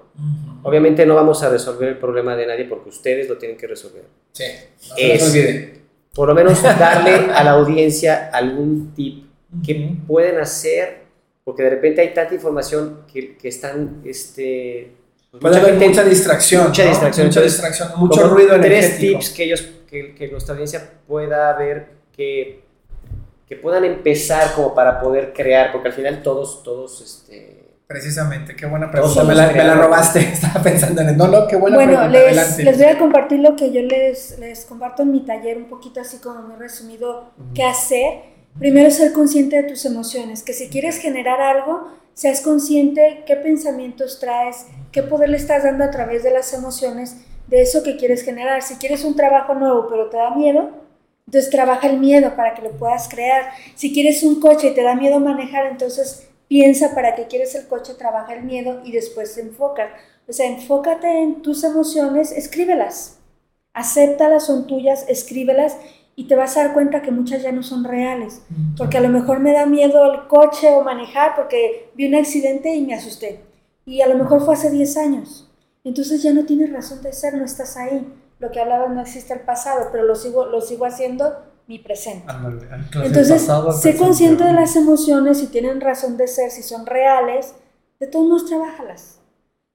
Obviamente 0.62 1.04
no 1.04 1.14
vamos 1.14 1.42
a 1.42 1.50
resolver 1.50 1.90
el 1.90 1.98
problema 1.98 2.34
de 2.34 2.46
nadie 2.46 2.64
porque 2.64 2.88
ustedes 2.88 3.28
lo 3.28 3.36
tienen 3.36 3.58
que 3.58 3.66
resolver. 3.66 4.04
Sí, 4.32 4.44
no 4.88 4.96
se 4.96 5.22
olviden. 5.22 5.82
Por 6.14 6.28
lo 6.28 6.34
menos 6.34 6.62
darle 6.62 7.30
a 7.32 7.44
la 7.44 7.52
audiencia 7.52 8.30
algún 8.32 8.94
tip 8.94 9.26
que 9.64 9.96
pueden 10.06 10.40
hacer, 10.40 11.02
porque 11.44 11.62
de 11.62 11.70
repente 11.70 12.00
hay 12.00 12.14
tanta 12.14 12.34
información 12.34 13.02
que, 13.12 13.36
que 13.36 13.48
están... 13.48 14.00
Este, 14.04 14.92
Puede 15.38 15.58
haber 15.58 15.74
mucha 15.74 16.02
distracción. 16.02 16.68
Mucha 16.68 16.86
distracción. 16.86 17.26
Mucha 17.26 17.42
distracción, 17.42 17.88
mucho 17.96 18.28
ruido 18.28 18.58
Tres 18.58 18.96
tips 18.96 19.30
que 19.30 19.44
ellos, 19.44 19.68
que, 19.86 20.14
que 20.14 20.28
nuestra 20.28 20.54
audiencia 20.54 20.90
pueda 21.06 21.52
ver 21.52 21.88
que 22.16 22.65
que 23.46 23.56
puedan 23.56 23.84
empezar 23.84 24.52
como 24.54 24.74
para 24.74 25.00
poder 25.00 25.32
crear, 25.32 25.72
porque 25.72 25.88
al 25.88 25.94
final 25.94 26.22
todos, 26.22 26.62
todos, 26.62 27.00
este... 27.00 27.54
Precisamente, 27.86 28.56
qué 28.56 28.66
buena 28.66 28.90
pregunta, 28.90 29.22
me 29.22 29.32
la, 29.32 29.46
me 29.46 29.62
la, 29.62 29.74
robaste, 29.74 30.18
estaba 30.32 30.60
pensando 30.60 31.02
en 31.02 31.10
el, 31.10 31.16
no, 31.16 31.28
no, 31.28 31.46
qué 31.46 31.54
buena 31.54 31.76
bueno, 31.76 31.92
pregunta. 31.92 32.18
Bueno, 32.18 32.34
les, 32.34 32.58
les, 32.58 32.76
voy 32.76 32.86
a 32.86 32.98
compartir 32.98 33.38
lo 33.38 33.54
que 33.54 33.70
yo 33.70 33.82
les, 33.82 34.40
les 34.40 34.64
comparto 34.64 35.02
en 35.02 35.12
mi 35.12 35.24
taller, 35.24 35.56
un 35.56 35.66
poquito 35.66 36.00
así 36.00 36.18
como 36.18 36.42
muy 36.42 36.56
resumido, 36.56 37.30
qué 37.54 37.62
hacer. 37.62 38.34
Primero, 38.58 38.90
ser 38.90 39.12
consciente 39.12 39.62
de 39.62 39.68
tus 39.68 39.84
emociones, 39.84 40.42
que 40.42 40.52
si 40.52 40.68
quieres 40.68 40.98
generar 40.98 41.40
algo, 41.40 41.92
seas 42.14 42.40
consciente 42.40 43.22
qué 43.26 43.36
pensamientos 43.36 44.18
traes, 44.18 44.66
qué 44.90 45.02
poder 45.02 45.28
le 45.28 45.36
estás 45.36 45.62
dando 45.62 45.84
a 45.84 45.90
través 45.90 46.24
de 46.24 46.32
las 46.32 46.52
emociones 46.54 47.18
de 47.46 47.60
eso 47.60 47.84
que 47.84 47.96
quieres 47.96 48.24
generar. 48.24 48.62
Si 48.62 48.76
quieres 48.76 49.04
un 49.04 49.14
trabajo 49.14 49.54
nuevo 49.54 49.86
pero 49.88 50.08
te 50.08 50.16
da 50.16 50.34
miedo, 50.34 50.85
entonces 51.26 51.50
trabaja 51.50 51.88
el 51.88 51.98
miedo 51.98 52.36
para 52.36 52.54
que 52.54 52.62
lo 52.62 52.70
puedas 52.72 53.08
crear. 53.08 53.50
Si 53.74 53.92
quieres 53.92 54.22
un 54.22 54.40
coche 54.40 54.68
y 54.68 54.74
te 54.74 54.82
da 54.82 54.94
miedo 54.94 55.18
manejar, 55.18 55.66
entonces 55.66 56.28
piensa 56.48 56.94
para 56.94 57.16
qué 57.16 57.26
quieres 57.26 57.54
el 57.56 57.66
coche, 57.66 57.94
trabaja 57.94 58.34
el 58.34 58.44
miedo 58.44 58.80
y 58.84 58.92
después 58.92 59.34
te 59.34 59.40
enfocas. 59.40 59.90
O 60.28 60.32
sea, 60.32 60.46
enfócate 60.46 61.22
en 61.22 61.42
tus 61.42 61.64
emociones, 61.64 62.30
escríbelas. 62.30 63.18
Acéptalas, 63.74 64.46
son 64.46 64.66
tuyas, 64.66 65.04
escríbelas 65.08 65.76
y 66.14 66.28
te 66.28 66.36
vas 66.36 66.56
a 66.56 66.64
dar 66.64 66.74
cuenta 66.74 67.02
que 67.02 67.10
muchas 67.10 67.42
ya 67.42 67.50
no 67.50 67.64
son 67.64 67.82
reales. 67.82 68.42
Porque 68.78 68.98
a 68.98 69.00
lo 69.00 69.08
mejor 69.08 69.40
me 69.40 69.52
da 69.52 69.66
miedo 69.66 70.12
el 70.12 70.28
coche 70.28 70.70
o 70.72 70.82
manejar 70.84 71.34
porque 71.34 71.90
vi 71.96 72.06
un 72.06 72.14
accidente 72.14 72.72
y 72.72 72.86
me 72.86 72.94
asusté. 72.94 73.40
Y 73.84 74.00
a 74.00 74.06
lo 74.06 74.14
mejor 74.14 74.44
fue 74.44 74.54
hace 74.54 74.70
10 74.70 74.96
años. 74.96 75.50
Entonces 75.82 76.22
ya 76.22 76.32
no 76.32 76.44
tienes 76.44 76.72
razón 76.72 77.02
de 77.02 77.12
ser, 77.12 77.34
no 77.34 77.44
estás 77.44 77.76
ahí 77.76 78.06
lo 78.38 78.50
que 78.50 78.60
hablaba 78.60 78.88
no 78.88 79.00
existe 79.00 79.34
el 79.34 79.40
pasado, 79.40 79.88
pero 79.92 80.04
lo 80.04 80.14
sigo, 80.14 80.46
lo 80.46 80.60
sigo 80.60 80.84
haciendo 80.84 81.32
mi 81.66 81.78
presente. 81.78 82.32
Entonces, 83.02 83.48
sé 83.80 83.96
consciente 83.96 84.44
de 84.44 84.52
las 84.52 84.76
emociones, 84.76 85.38
si 85.38 85.48
tienen 85.48 85.80
razón 85.80 86.16
de 86.16 86.28
ser, 86.28 86.50
si 86.50 86.62
son 86.62 86.86
reales, 86.86 87.54
de 87.98 88.06
todos 88.06 88.28
modos, 88.28 88.46
trabajalas. 88.46 89.20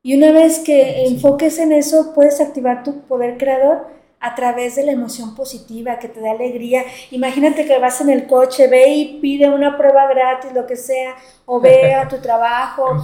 Y 0.04 0.18
una 0.18 0.32
vez 0.32 0.60
que 0.60 1.06
enfoques 1.06 1.60
en 1.60 1.72
eso, 1.72 2.14
puedes 2.14 2.40
activar 2.42 2.84
tu 2.84 3.02
poder 3.02 3.38
creador 3.38 3.88
a 4.22 4.36
través 4.36 4.76
de 4.76 4.84
la 4.84 4.92
emoción 4.92 5.36
positiva 5.36 5.98
que 5.98 6.08
te 6.08 6.22
da 6.22 6.32
alegría. 6.32 6.84
Imagínate 7.10 7.66
que 7.66 7.80
vas 7.80 8.00
en 8.02 8.12
el 8.12 8.28
coche, 8.28 8.68
ve 8.68 8.88
y 8.90 9.20
pide 9.20 9.50
una 9.50 9.78
prueba 9.78 10.08
gratis, 10.08 10.54
lo 10.54 10.68
que 10.68 10.76
sea, 10.76 11.16
o 11.46 11.60
ve 11.60 11.96
a 11.96 12.08
tu 12.08 12.18
trabajo. 12.22 13.04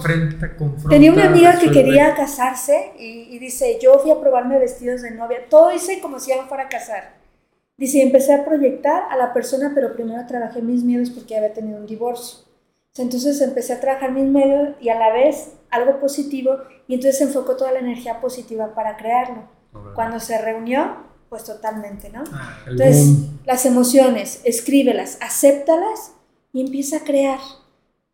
Tenía 0.88 1.12
una 1.12 1.26
amiga 1.26 1.58
que 1.58 1.72
quería 1.72 2.14
casarse 2.14 2.92
y, 2.96 3.36
dice, 3.40 3.78
yo 3.82 3.98
fui 3.98 4.12
a 4.12 4.20
probarme 4.20 4.58
vestidos 4.60 5.02
de 5.02 5.10
novia, 5.10 5.40
todo 5.50 5.74
hice 5.74 6.00
como 6.00 6.20
si 6.20 6.30
ya 6.30 6.44
fuera 6.44 6.64
a 6.64 6.68
casar. 6.68 7.18
Dice, 7.76 8.00
empecé 8.00 8.32
a 8.34 8.44
proyectar 8.44 9.04
a 9.10 9.16
la 9.16 9.32
persona, 9.32 9.72
pero 9.74 9.92
primero 9.94 10.24
trabajé 10.26 10.62
mis 10.62 10.84
miedos 10.84 11.10
porque 11.10 11.36
había 11.36 11.52
tenido 11.52 11.78
un 11.78 11.86
divorcio. 11.86 12.46
Entonces 12.96 13.40
empecé 13.40 13.72
a 13.72 13.80
trabajar 13.80 14.12
mis 14.12 14.24
miedos 14.24 14.70
y 14.80 14.88
a 14.88 14.98
la 14.98 15.12
vez 15.12 15.52
algo 15.70 16.00
positivo 16.00 16.58
y 16.86 16.94
entonces 16.94 17.20
enfocó 17.20 17.56
toda 17.56 17.72
la 17.72 17.78
energía 17.80 18.20
positiva 18.20 18.74
para 18.74 18.96
crearlo. 18.96 19.44
Cuando 19.94 20.18
se 20.18 20.40
reunió, 20.40 21.07
pues 21.28 21.44
totalmente, 21.44 22.10
¿no? 22.10 22.24
Ah, 22.32 22.58
entonces, 22.66 23.16
las 23.44 23.66
emociones, 23.66 24.40
escríbelas, 24.44 25.18
acéptalas 25.20 26.12
y 26.52 26.62
empieza 26.62 26.98
a 26.98 27.04
crear, 27.04 27.38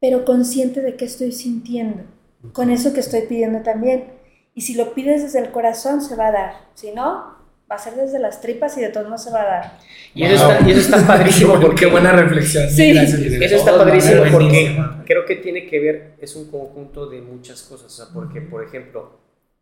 pero 0.01 0.25
consciente 0.25 0.81
de 0.81 0.97
qué 0.97 1.05
estoy 1.05 1.33
sintiendo, 1.33 2.05
con 2.53 2.71
eso 2.71 2.93
que 2.93 3.01
estoy 3.01 3.23
pidiendo 3.23 3.63
también. 3.63 4.13
Y 4.55 4.63
si 4.63 4.75
lo 4.75 4.95
pides 4.95 5.23
desde 5.23 5.41
el 5.41 5.51
corazón, 5.51 6.01
se 6.01 6.17
va 6.17 6.29
a 6.29 6.33
dar. 6.33 6.55
Si 6.75 6.93
no, 6.93 7.35
va 7.71 7.77
a 7.77 7.79
ser 7.79 7.95
desde 7.95 8.19
las 8.19 8.41
tripas 8.41 8.77
y 8.79 8.81
de 8.81 8.89
todos 8.89 9.09
no 9.09 9.19
se 9.19 9.31
va 9.31 9.43
a 9.43 9.45
dar. 9.45 9.79
Y 10.15 10.25
eso, 10.25 10.51
está, 10.51 10.69
y 10.69 10.73
eso 10.73 10.81
está 10.81 11.07
padrísimo 11.07 11.55
porque... 11.61 11.85
Qué 11.85 11.87
buena 11.87 12.13
reflexión. 12.13 12.69
Sí. 12.71 12.91
Eso 12.91 13.57
está 13.57 13.77
padrísimo 13.77 14.23
porque 14.31 14.77
creo 15.07 15.25
que 15.25 15.37
tiene 15.37 15.67
que 15.67 15.81
ver, 15.81 16.15
es 16.21 16.37
un 16.37 16.51
conjunto 16.51 17.09
de 17.09 17.21
muchas 17.21 17.63
cosas. 17.63 17.87
O 17.87 18.05
sea, 18.05 18.07
porque, 18.13 18.41
por 18.41 18.63
ejemplo, 18.63 19.19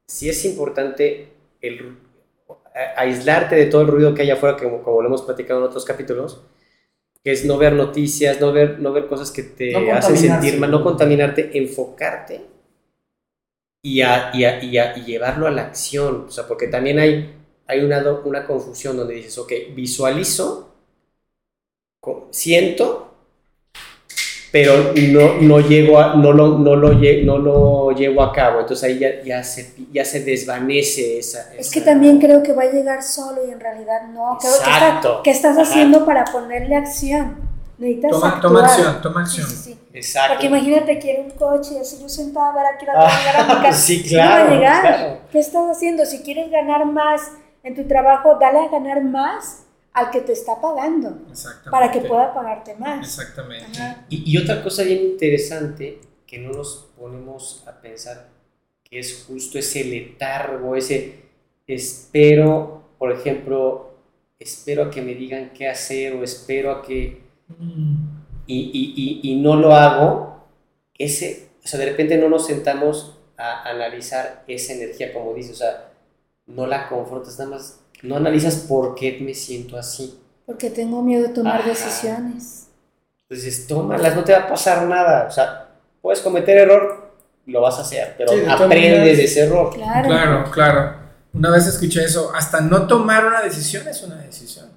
si 0.07 0.29
es 0.29 0.45
importante 0.45 1.33
el, 1.61 1.97
aislarte 2.97 3.57
de 3.57 3.67
todo 3.67 3.83
el 3.83 3.89
ruido 3.89 4.15
que 4.15 4.23
hay 4.23 4.31
afuera, 4.31 4.57
como, 4.57 4.83
como 4.83 5.03
lo 5.03 5.09
hemos 5.09 5.23
platicado 5.23 5.61
en 5.61 5.67
otros 5.67 5.85
capítulos, 5.85 6.43
que 7.25 7.33
es 7.33 7.45
no 7.47 7.59
ver 7.59 7.75
noticias, 7.75 8.41
no 8.41 8.53
ver, 8.53 8.81
no 8.81 8.93
ver 8.93 9.09
cosas 9.09 9.31
que 9.33 9.43
te 9.45 9.91
hacen 9.93 10.17
sentir 10.19 10.59
mal, 10.59 10.71
no 10.71 10.83
contaminarte, 10.85 11.59
enfocarte 11.59 12.43
y, 13.83 14.01
a, 14.03 14.31
y, 14.35 14.45
a, 14.45 14.63
y, 14.63 14.79
a, 14.79 14.97
y 14.97 15.05
llevarlo 15.05 15.47
a 15.47 15.51
la 15.51 15.63
acción. 15.63 16.27
O 16.29 16.31
sea, 16.31 16.47
porque 16.47 16.69
también 16.69 16.99
hay 16.99 17.39
hay 17.67 17.81
una, 17.85 18.03
una 18.25 18.47
confusión 18.47 18.97
donde 18.97 19.15
dices, 19.15 19.39
ok, 19.39 19.53
visualizo, 19.75 20.75
siento, 22.31 23.12
pero 24.53 24.93
no, 24.95 25.41
no, 25.41 25.61
llego 25.61 25.99
a, 25.99 26.15
no, 26.15 26.31
lo, 26.31 26.59
no, 26.59 26.77
lo, 26.77 26.93
no 26.93 27.39
lo 27.39 27.91
llevo 27.93 28.23
a 28.23 28.33
cabo. 28.33 28.61
Entonces 28.61 28.85
ahí 28.85 28.99
ya, 28.99 29.23
ya, 29.25 29.43
se, 29.43 29.73
ya 29.91 30.05
se 30.05 30.23
desvanece 30.23 31.19
esa, 31.19 31.55
Es 31.59 31.71
que 31.71 31.81
también 31.81 32.21
creo 32.21 32.43
que 32.43 32.53
va 32.53 32.65
a 32.65 32.71
llegar 32.71 33.03
solo 33.03 33.47
y 33.49 33.51
en 33.51 33.59
realidad 33.59 34.03
no. 34.13 34.35
Exacto. 34.35 35.23
¿Qué, 35.25 35.31
estás 35.31 35.57
haciendo 35.57 36.05
para 36.05 36.27
ponerle 36.27 36.77
acción? 36.77 37.51
Necesitas 37.79 38.11
toma, 38.11 38.41
toma 38.43 38.65
acción, 38.67 39.03
toma 39.03 39.23
acción. 39.23 39.49
Sí, 39.49 39.57
sí, 39.57 39.79
Exacto. 39.95 40.35
Porque 40.35 40.47
imagínate, 40.49 40.99
quiere 40.99 41.23
un 41.23 41.31
coche 41.31 41.71
y 41.75 41.79
así 41.79 41.97
yo 42.03 42.09
sentada 42.11 42.51
a 42.51 42.55
ver 42.55 42.67
aquí 42.75 42.85
la 42.85 42.93
a 42.93 43.55
mi 43.57 43.63
casa. 43.63 43.73
sí, 43.73 44.03
claro, 44.03 44.45
va 44.45 44.51
a 44.51 44.55
llegar. 44.55 45.21
¿Qué 45.33 45.39
estás 45.39 45.65
haciendo? 45.71 46.05
Si 46.05 46.19
quieres 46.21 46.51
ganar 46.51 46.85
más 46.85 47.23
en 47.65 47.75
tu 47.75 47.85
trabajo, 47.85 48.37
dale 48.39 48.59
a 48.59 48.69
ganar 48.69 49.03
más 49.03 49.65
al 49.93 50.11
que 50.11 50.21
te 50.23 50.33
está 50.33 50.61
pagando 50.61 51.19
para 51.71 51.91
que 51.91 52.01
pueda 52.01 52.33
pagarte 52.33 52.75
más. 52.77 53.07
Exactamente. 53.07 53.79
Y, 54.09 54.37
otra 54.39 54.63
cosa 54.63 54.83
bien 54.83 55.03
interesante 55.03 56.01
que 56.27 56.39
no 56.39 56.53
nos 56.53 56.89
ponemos 56.99 57.63
a 57.67 57.81
pensar 57.81 58.29
que 58.83 58.99
es 58.99 59.25
justo 59.27 59.59
ese 59.59 59.85
letargo, 59.85 60.77
ese 60.77 61.23
espero, 61.67 62.85
por 62.99 63.13
ejemplo, 63.13 63.95
espero 64.39 64.85
a 64.85 64.91
que 64.91 65.03
me 65.03 65.15
digan 65.15 65.53
qué 65.53 65.69
hacer 65.69 66.15
o 66.15 66.25
espero 66.25 66.73
a 66.73 66.83
que... 66.83 67.23
Mm. 67.49 68.23
Y, 68.47 69.21
y, 69.23 69.31
y, 69.31 69.37
no 69.37 69.55
lo 69.55 69.75
hago, 69.75 70.49
ese, 70.99 71.51
o 71.65 71.67
sea, 71.67 71.79
de 71.79 71.87
repente 71.87 72.19
no 72.19 72.29
nos 72.29 72.47
sentamos 72.47 73.19
a 73.37 73.63
analizar 73.71 74.45
esa 74.49 74.73
energía, 74.73 75.13
como 75.13 75.33
dice, 75.33 75.53
o 75.53 75.55
sea, 75.55 75.93
no 76.47 76.67
la 76.67 76.89
confrontas, 76.89 77.39
nada 77.39 77.53
más 77.53 77.82
no 78.03 78.17
analizas 78.17 78.57
por 78.57 78.95
qué 78.95 79.19
me 79.21 79.35
siento 79.35 79.77
así. 79.77 80.19
Porque 80.47 80.71
tengo 80.71 81.03
miedo 81.03 81.29
de 81.29 81.35
tomar 81.35 81.65
decisiones. 81.65 82.69
Entonces, 83.29 83.67
tómalas, 83.67 84.15
no 84.15 84.25
te 84.25 84.33
va 84.33 84.41
a 84.41 84.49
pasar 84.49 84.87
nada. 84.87 85.27
O 85.29 85.31
sea, 85.31 85.69
puedes 86.01 86.21
cometer 86.21 86.59
error, 86.59 87.13
lo 87.47 87.61
vas 87.61 87.79
a 87.79 87.83
hacer, 87.83 88.15
pero 88.19 88.33
aprendes 88.51 89.17
de 89.17 89.25
ese 89.25 89.41
error. 89.41 89.73
Claro. 89.73 90.09
claro, 90.09 90.51
claro. 90.51 91.03
Una 91.33 91.51
vez 91.51 91.67
escuché 91.67 92.05
eso, 92.05 92.31
hasta 92.35 92.61
no 92.61 92.87
tomar 92.87 93.25
una 93.25 93.41
decisión 93.41 93.89
es 93.89 94.03
una 94.03 94.17
decisión. 94.17 94.71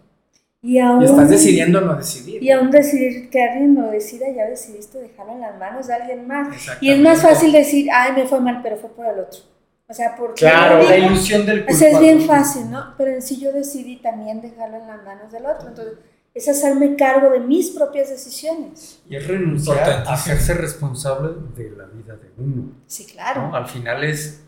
Y, 0.62 0.80
aún, 0.80 1.04
estás 1.04 1.30
decidiendo 1.30 1.80
no 1.82 1.96
decidir. 1.96 2.42
Y 2.42 2.50
aún 2.50 2.72
decidir 2.72 3.30
que 3.30 3.44
alguien 3.44 3.76
no 3.76 3.92
decida, 3.92 4.26
ya 4.36 4.46
decidiste 4.48 5.00
dejarlo 5.00 5.34
en 5.34 5.42
las 5.42 5.60
manos 5.60 5.86
de 5.86 5.94
alguien 5.94 6.26
más. 6.26 6.56
Y 6.82 6.90
es 6.90 7.00
más 7.00 7.22
fácil 7.22 7.52
decir, 7.52 7.88
ay, 7.94 8.14
me 8.14 8.26
fue 8.26 8.40
mal, 8.40 8.62
pero 8.64 8.78
fue 8.78 8.90
por 8.90 9.06
el 9.06 9.20
otro. 9.20 9.42
O 9.88 9.94
sea, 9.94 10.16
porque... 10.16 10.40
Claro, 10.40 10.84
la 10.84 10.98
ilusión 10.98 11.46
del 11.46 11.66
culpable. 11.66 11.76
O 11.76 11.78
sea, 11.78 11.90
es 11.92 12.00
bien 12.00 12.22
fácil, 12.22 12.72
¿no? 12.72 12.94
Pero 12.98 13.12
en 13.12 13.22
sí 13.22 13.40
yo 13.40 13.52
decidí 13.52 13.98
también 13.98 14.42
dejarlo 14.42 14.78
en 14.78 14.88
las 14.88 15.04
manos 15.04 15.32
del 15.32 15.46
otro. 15.46 15.68
Entonces, 15.68 16.00
es 16.36 16.50
hacerme 16.50 16.96
cargo 16.98 17.30
de 17.30 17.40
mis 17.40 17.70
propias 17.70 18.10
decisiones. 18.10 19.02
Y 19.10 19.16
es 19.16 19.26
renunciar 19.26 19.90
a 19.90 20.14
hacerse 20.14 20.54
responsable 20.54 21.34
de 21.56 21.72
la 21.72 21.86
vida 21.86 22.18
de 22.18 22.30
uno. 22.38 22.72
Sí, 22.88 23.06
claro. 23.06 23.56
Al 23.56 23.68
final 23.68 24.04
es, 24.04 24.44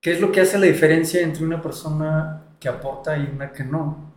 ¿qué 0.00 0.12
es 0.12 0.20
lo 0.20 0.30
que 0.30 0.42
hace 0.42 0.58
la 0.58 0.66
diferencia 0.66 1.22
entre 1.22 1.42
una 1.44 1.62
persona 1.62 2.42
que 2.60 2.68
aporta 2.68 3.16
y 3.16 3.30
una 3.34 3.50
que 3.50 3.64
no? 3.64 4.12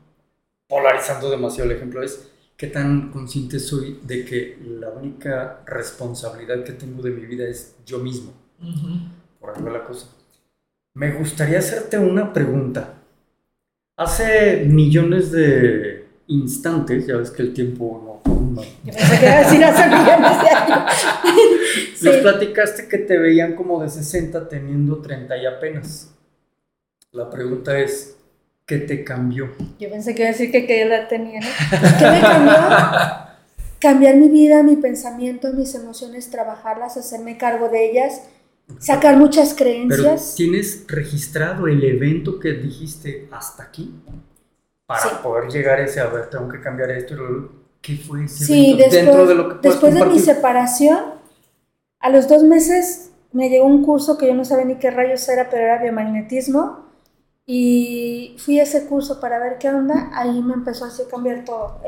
Polarizando 0.67 1.29
demasiado 1.31 1.69
el 1.69 1.77
ejemplo 1.77 2.03
es, 2.03 2.31
¿qué 2.57 2.67
tan 2.67 3.11
consciente 3.11 3.59
soy 3.59 4.01
de 4.03 4.25
que 4.25 4.57
la 4.61 4.89
única 4.89 5.61
responsabilidad 5.65 6.65
que 6.65 6.73
tengo 6.73 7.01
de 7.01 7.11
mi 7.11 7.25
vida 7.25 7.47
es 7.47 7.77
yo 7.85 7.99
mismo? 7.99 8.33
Por 9.39 9.51
ejemplo, 9.51 9.71
la 9.71 9.85
cosa. 9.85 10.07
Me 10.93 11.11
gustaría 11.11 11.59
hacerte 11.59 11.97
una 11.97 12.33
pregunta. 12.33 12.95
Hace 13.97 14.65
millones 14.65 15.31
de 15.31 16.07
instantes, 16.27 17.05
ya 17.05 17.17
ves 17.17 17.31
que 17.31 17.41
el 17.41 17.53
tiempo 17.53 18.21
no... 18.25 18.63
Yo 18.83 18.93
pensé 18.93 19.19
que 19.19 19.25
decir 19.25 19.63
hace 19.63 19.87
millones 19.87 20.41
de 20.41 20.49
años. 20.49 20.93
Les 22.01 22.17
platicaste 22.17 22.87
que 22.87 22.97
te 22.99 23.17
veían 23.17 23.55
como 23.55 23.81
de 23.81 23.89
60 23.89 24.47
teniendo 24.47 25.01
30 25.01 25.37
y 25.37 25.45
apenas. 25.45 26.13
La 27.11 27.29
pregunta 27.29 27.77
es, 27.79 28.17
¿qué 28.65 28.79
te 28.79 29.03
cambió? 29.03 29.51
Yo 29.79 29.89
pensé 29.89 30.15
que 30.15 30.21
iba 30.23 30.29
a 30.29 30.31
decir 30.31 30.51
que 30.51 30.65
qué 30.65 30.83
edad 30.83 31.07
tenía, 31.07 31.39
¿no? 31.39 31.47
¿Qué 31.99 32.05
me 32.05 32.21
cambió? 32.21 32.53
Cambiar 33.79 34.15
mi 34.15 34.27
vida, 34.27 34.61
mi 34.61 34.75
pensamiento, 34.75 35.53
mis 35.53 35.73
emociones, 35.73 36.29
trabajarlas, 36.29 36.97
hacerme 36.97 37.37
cargo 37.37 37.69
de 37.69 37.89
ellas 37.89 38.23
sacar 38.77 39.17
muchas 39.17 39.53
creencias. 39.53 40.35
¿Tienes 40.35 40.85
registrado 40.87 41.67
el 41.67 41.83
evento 41.83 42.39
que 42.39 42.53
dijiste 42.53 43.27
hasta 43.31 43.63
aquí? 43.63 43.93
Para 44.85 45.21
poder 45.21 45.49
llegar 45.49 45.79
a 45.79 45.85
ese, 45.85 45.99
a 45.99 46.07
ver, 46.07 46.29
tengo 46.29 46.47
que 46.47 46.59
cambiar 46.59 46.91
esto. 46.91 47.15
¿Qué 47.81 47.97
fue 47.97 48.25
ese 48.25 48.45
sí, 48.45 48.71
evento? 48.71 48.83
Después, 48.83 49.05
Dentro 49.05 49.27
de, 49.27 49.35
lo 49.35 49.49
que 49.61 49.67
después 49.67 49.93
de 49.93 50.05
mi 50.05 50.19
separación, 50.19 50.99
a 51.99 52.09
los 52.09 52.27
dos 52.27 52.43
meses 52.43 53.11
me 53.31 53.49
llegó 53.49 53.65
un 53.65 53.83
curso 53.83 54.17
que 54.17 54.27
yo 54.27 54.33
no 54.33 54.43
sabía 54.43 54.65
ni 54.65 54.75
qué 54.75 54.91
rayos 54.91 55.27
era, 55.29 55.49
pero 55.49 55.63
era 55.63 55.81
biomagnetismo. 55.81 56.89
Y 57.45 58.35
fui 58.37 58.59
a 58.59 58.63
ese 58.63 58.85
curso 58.85 59.19
para 59.19 59.39
ver 59.39 59.57
qué 59.57 59.69
onda. 59.69 60.11
Ahí 60.13 60.41
me 60.41 60.53
empezó 60.53 60.85
así 60.85 61.03
a 61.03 61.07
cambiar 61.07 61.45
todo. 61.45 61.81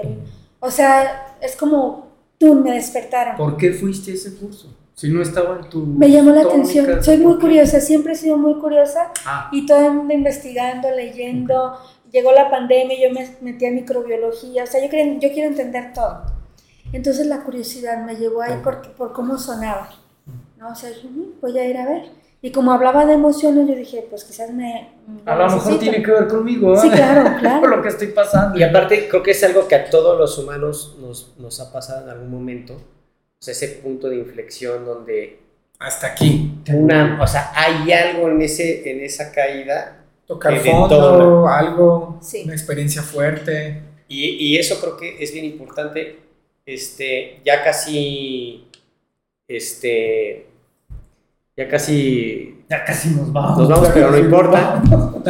o 0.60 0.72
sea, 0.72 1.36
es 1.42 1.56
como 1.56 2.08
tú 2.38 2.56
me 2.56 2.74
despertaron. 2.74 3.36
¿Por 3.38 3.58
qué 3.58 3.72
fuiste 3.72 4.12
a 4.12 4.14
ese 4.16 4.36
curso? 4.36 4.76
Si 4.93 5.10
no 5.10 5.21
estaba 5.21 5.57
en 5.57 5.69
tu... 5.69 5.86
Me 5.86 6.10
llamó 6.12 6.31
la 6.31 6.41
atención, 6.41 7.03
soy 7.03 7.17
muy 7.17 7.39
curiosa, 7.39 7.79
siempre 7.79 8.13
he 8.13 8.15
sido 8.15 8.38
muy 8.38 8.55
curiosa 8.60 9.12
ah. 9.25 9.50
y 9.51 9.65
todo 9.65 9.86
el 9.86 9.93
mundo 9.93 10.13
investigando, 10.13 10.91
leyendo, 10.91 11.77
llegó 12.12 12.31
la 12.31 12.50
pandemia, 12.50 12.98
yo 13.01 13.13
me 13.13 13.36
metí 13.41 13.65
a 13.65 13.71
microbiología, 13.71 14.63
o 14.63 14.67
sea, 14.67 14.83
yo, 14.83 14.89
quiero, 14.89 15.19
yo 15.19 15.31
quiero 15.31 15.50
entender 15.50 15.93
todo. 15.93 16.24
Entonces 16.93 17.27
la 17.27 17.43
curiosidad 17.43 18.05
me 18.05 18.15
llevó 18.15 18.41
ahí 18.41 18.60
por, 18.63 18.81
por 18.93 19.13
cómo 19.13 19.38
sonaba, 19.38 19.89
¿no? 20.57 20.69
O 20.69 20.75
sea, 20.75 20.89
mm, 20.89 21.39
voy 21.41 21.57
a 21.57 21.67
ir 21.67 21.77
a 21.77 21.88
ver. 21.88 22.03
Y 22.43 22.51
como 22.51 22.71
hablaba 22.71 23.05
de 23.05 23.13
emociones, 23.13 23.67
yo 23.67 23.75
dije, 23.75 24.05
pues 24.10 24.24
quizás 24.24 24.51
me... 24.51 24.89
a 25.25 25.36
lo 25.36 25.48
mejor 25.48 25.79
tiene 25.79 26.01
que 26.01 26.12
ver 26.12 26.27
conmigo, 26.27 26.74
¿eh? 26.74 26.77
Sí, 26.81 26.89
claro, 26.89 27.36
claro. 27.39 27.62
por 27.62 27.69
lo 27.69 27.81
que 27.81 27.89
estoy 27.89 28.07
pasando. 28.07 28.57
Y 28.57 28.63
aparte, 28.63 29.07
creo 29.07 29.21
que 29.21 29.31
es 29.31 29.43
algo 29.43 29.67
que 29.67 29.75
a 29.75 29.89
todos 29.89 30.17
los 30.17 30.38
humanos 30.39 30.98
nos, 31.00 31.36
nos 31.38 31.60
ha 31.60 31.71
pasado 31.71 32.03
en 32.03 32.10
algún 32.10 32.31
momento 32.31 32.77
o 33.41 33.43
sea, 33.43 33.53
ese 33.53 33.69
punto 33.69 34.07
de 34.07 34.17
inflexión 34.17 34.86
donde... 34.86 35.39
Hasta 35.79 36.07
aquí. 36.07 36.62
Una, 36.71 37.19
o 37.19 37.25
sea, 37.25 37.51
hay 37.55 37.91
algo 37.91 38.29
en, 38.29 38.39
ese, 38.43 38.88
en 38.88 39.03
esa 39.03 39.31
caída. 39.31 40.03
Tocar 40.27 40.60
fondo, 40.60 41.48
algo, 41.48 42.19
una 42.43 42.53
experiencia 42.53 43.01
fuerte. 43.01 43.81
Y, 44.07 44.25
y, 44.25 44.57
eso 44.57 44.79
creo 44.79 44.95
que 44.95 45.24
es 45.24 45.33
bien 45.33 45.45
importante. 45.45 46.19
Este, 46.67 47.41
ya 47.43 47.63
casi, 47.63 48.67
este, 49.48 50.45
ya 51.57 51.67
casi... 51.67 52.63
Ya 52.69 52.86
casi 52.86 53.10
nos 53.10 53.33
vamos. 53.33 53.57
Nos 53.57 53.69
vamos, 53.69 53.89
pero 53.91 54.12
no 54.12 54.17
importa. 54.19 54.83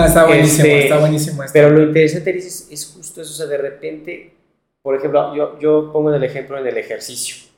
está 0.06 0.26
buenísimo, 0.26 0.66
este, 0.66 0.84
está 0.84 0.98
buenísimo. 0.98 1.44
Pero 1.54 1.70
lo 1.70 1.84
interesante 1.84 2.38
es, 2.38 2.68
es 2.70 2.94
justo 2.94 3.22
eso, 3.22 3.32
o 3.32 3.36
sea, 3.36 3.46
de 3.46 3.58
repente, 3.58 4.34
por 4.82 4.98
ejemplo, 4.98 5.34
yo, 5.34 5.58
yo 5.60 5.94
pongo 5.94 6.14
el 6.14 6.24
ejemplo 6.26 6.58
en 6.58 6.68
el 6.68 6.78
ejercicio 6.78 7.51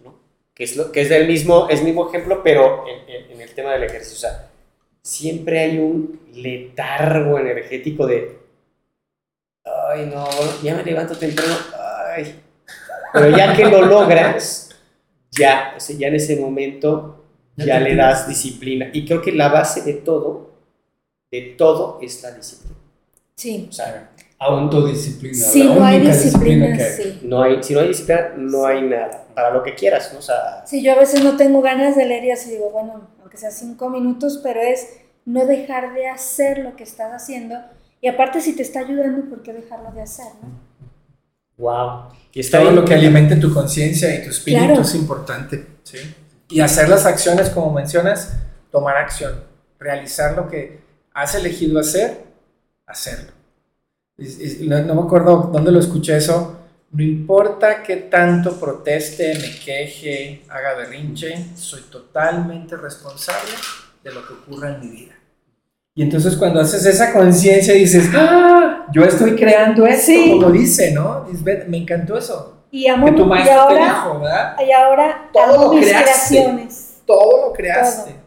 que 0.54 0.64
es, 0.64 0.76
lo, 0.78 0.92
que 0.92 1.02
es 1.02 1.10
del 1.10 1.28
mismo, 1.28 1.68
es 1.70 1.84
mismo 1.84 2.08
ejemplo, 2.08 2.42
pero 2.44 2.86
en, 2.88 3.32
en, 3.32 3.42
el 3.42 3.50
tema 3.54 3.74
del 3.74 3.84
ejercicio. 3.84 4.16
O 4.16 4.32
sea, 4.32 4.50
siempre 5.02 5.60
hay 5.60 5.80
un 5.80 6.20
letargo 6.34 7.40
energético 7.40 8.06
de, 8.06 8.38
ay, 9.66 10.12
no, 10.14 10.28
ya 10.62 10.76
me 10.76 10.84
levanto 10.84 11.16
temprano, 11.16 11.56
ay. 12.06 12.40
Pero 13.14 13.36
ya 13.36 13.56
que 13.56 13.66
lo 13.66 13.82
logras, 13.86 14.76
ya, 15.32 15.74
o 15.78 15.80
sea, 15.80 15.96
ya 15.96 16.08
en 16.08 16.16
ese 16.16 16.36
momento, 16.36 17.26
ya, 17.56 17.80
le 17.80 17.96
das 17.96 18.28
disciplina. 18.28 18.90
Y 18.92 19.06
creo 19.06 19.22
que 19.22 19.32
la 19.32 19.50
base 19.50 19.82
de 19.84 19.94
todo, 19.94 20.56
de 21.32 21.56
todo, 21.58 22.00
es 22.02 22.22
la 22.24 22.32
disciplina. 22.32 22.73
Sí. 23.36 23.68
O 23.70 23.74
sea, 23.74 24.12
autodisciplina. 24.40 25.46
Sí, 25.46 25.64
no 25.64 25.84
hay 25.84 26.00
disciplina, 26.02 26.78
sí. 26.86 27.20
No 27.24 27.42
hay, 27.42 27.64
si 27.64 27.74
no 27.74 27.80
hay 27.80 27.88
disciplina, 27.88 28.34
no 28.38 28.66
hay 28.66 28.82
nada. 28.82 29.26
Para 29.34 29.52
lo 29.52 29.64
que 29.64 29.74
quieras, 29.74 30.12
¿no? 30.14 30.20
O 30.20 30.22
sea, 30.22 30.64
sí, 30.66 30.84
yo 30.84 30.92
a 30.92 30.96
veces 30.96 31.24
no 31.24 31.36
tengo 31.38 31.62
ganas 31.62 31.96
de 31.96 32.06
leer 32.06 32.26
y 32.26 32.32
así 32.32 32.52
digo, 32.52 32.70
bueno, 32.70 33.10
aunque 33.22 33.38
sea 33.38 33.52
cinco 33.52 33.90
minutos, 33.90 34.40
pero 34.44 34.62
es 34.62 34.88
no 35.26 35.46
dejar 35.46 35.94
de 35.94 36.08
hacer 36.08 36.60
lo 36.60 36.76
que 36.76 36.84
estás 36.84 37.12
haciendo. 37.12 37.56
Y 38.02 38.08
aparte, 38.08 38.42
si 38.42 38.56
te 38.56 38.62
está 38.62 38.82
ayudando, 38.82 39.30
¿por 39.30 39.42
qué 39.42 39.54
dejarlo 39.54 39.92
de 39.92 40.02
hacer? 40.02 40.28
¿no? 40.42 40.50
Wow. 41.58 42.10
Y 42.34 42.40
está 42.40 42.60
Todo 42.60 42.72
lo 42.72 42.84
que 42.84 42.94
alimente 42.94 43.36
tu 43.38 43.54
conciencia 43.54 44.14
y 44.14 44.24
tu 44.24 44.30
espíritu 44.30 44.82
es 44.82 44.96
importante. 44.96 45.66
¿sí? 45.84 45.98
Y 46.50 46.60
hacer 46.60 46.90
las 46.90 47.06
acciones, 47.06 47.50
como 47.50 47.72
mencionas, 47.72 48.34
tomar 48.72 48.98
acción, 48.98 49.44
realizar 49.80 50.36
lo 50.36 50.48
que 50.48 50.80
has 51.14 51.36
elegido 51.36 51.80
hacer, 51.80 52.23
hacerlo. 52.86 53.32
no, 54.18 54.96
me 54.96 55.02
acuerdo 55.02 55.50
dónde 55.52 55.72
lo 55.72 55.80
escuché 55.80 56.18
eso. 56.18 56.60
No 56.92 57.02
importa 57.02 57.82
qué 57.82 57.96
tanto 57.96 58.60
proteste, 58.60 59.34
me 59.36 59.60
queje, 59.66 60.44
haga 60.48 60.76
berrinche, 60.76 61.48
soy 61.56 61.82
totalmente 61.90 62.78
responsable 62.78 63.52
de 64.04 64.14
lo 64.14 64.28
que 64.28 64.34
ocurra 64.34 64.76
en 64.76 64.80
mi 64.80 64.90
vida. 64.90 65.14
Y 65.96 66.04
entonces 66.04 66.36
cuando 66.36 66.60
haces 66.60 66.86
esa 66.86 67.12
conciencia 67.12 67.74
dices, 67.74 68.10
¡Ah! 68.14 68.88
yo 68.92 69.04
estoy 69.04 69.36
creando 69.36 69.86
esto, 69.86 70.12
como 70.32 70.52
dice, 70.52 70.92
¿no? 70.92 71.26
me 71.68 71.78
encantó 71.78 72.18
eso. 72.18 72.64
Y, 72.72 72.88
amo, 72.88 73.06
que 73.06 73.12
tu 73.12 73.26
maestro 73.26 73.54
y 73.54 73.58
ahora, 73.60 73.78
te 73.78 73.84
dijo, 73.84 74.20
¿verdad? 74.20 74.56
Y 74.68 74.72
ahora 74.72 75.30
todo 75.32 75.68
lo 75.68 75.74
mis 75.74 75.86
creaste, 75.86 76.04
creaciones. 76.04 76.94
Todo 77.06 77.48
lo 77.48 77.54
creaste, 77.54 78.12
todo. 78.12 78.23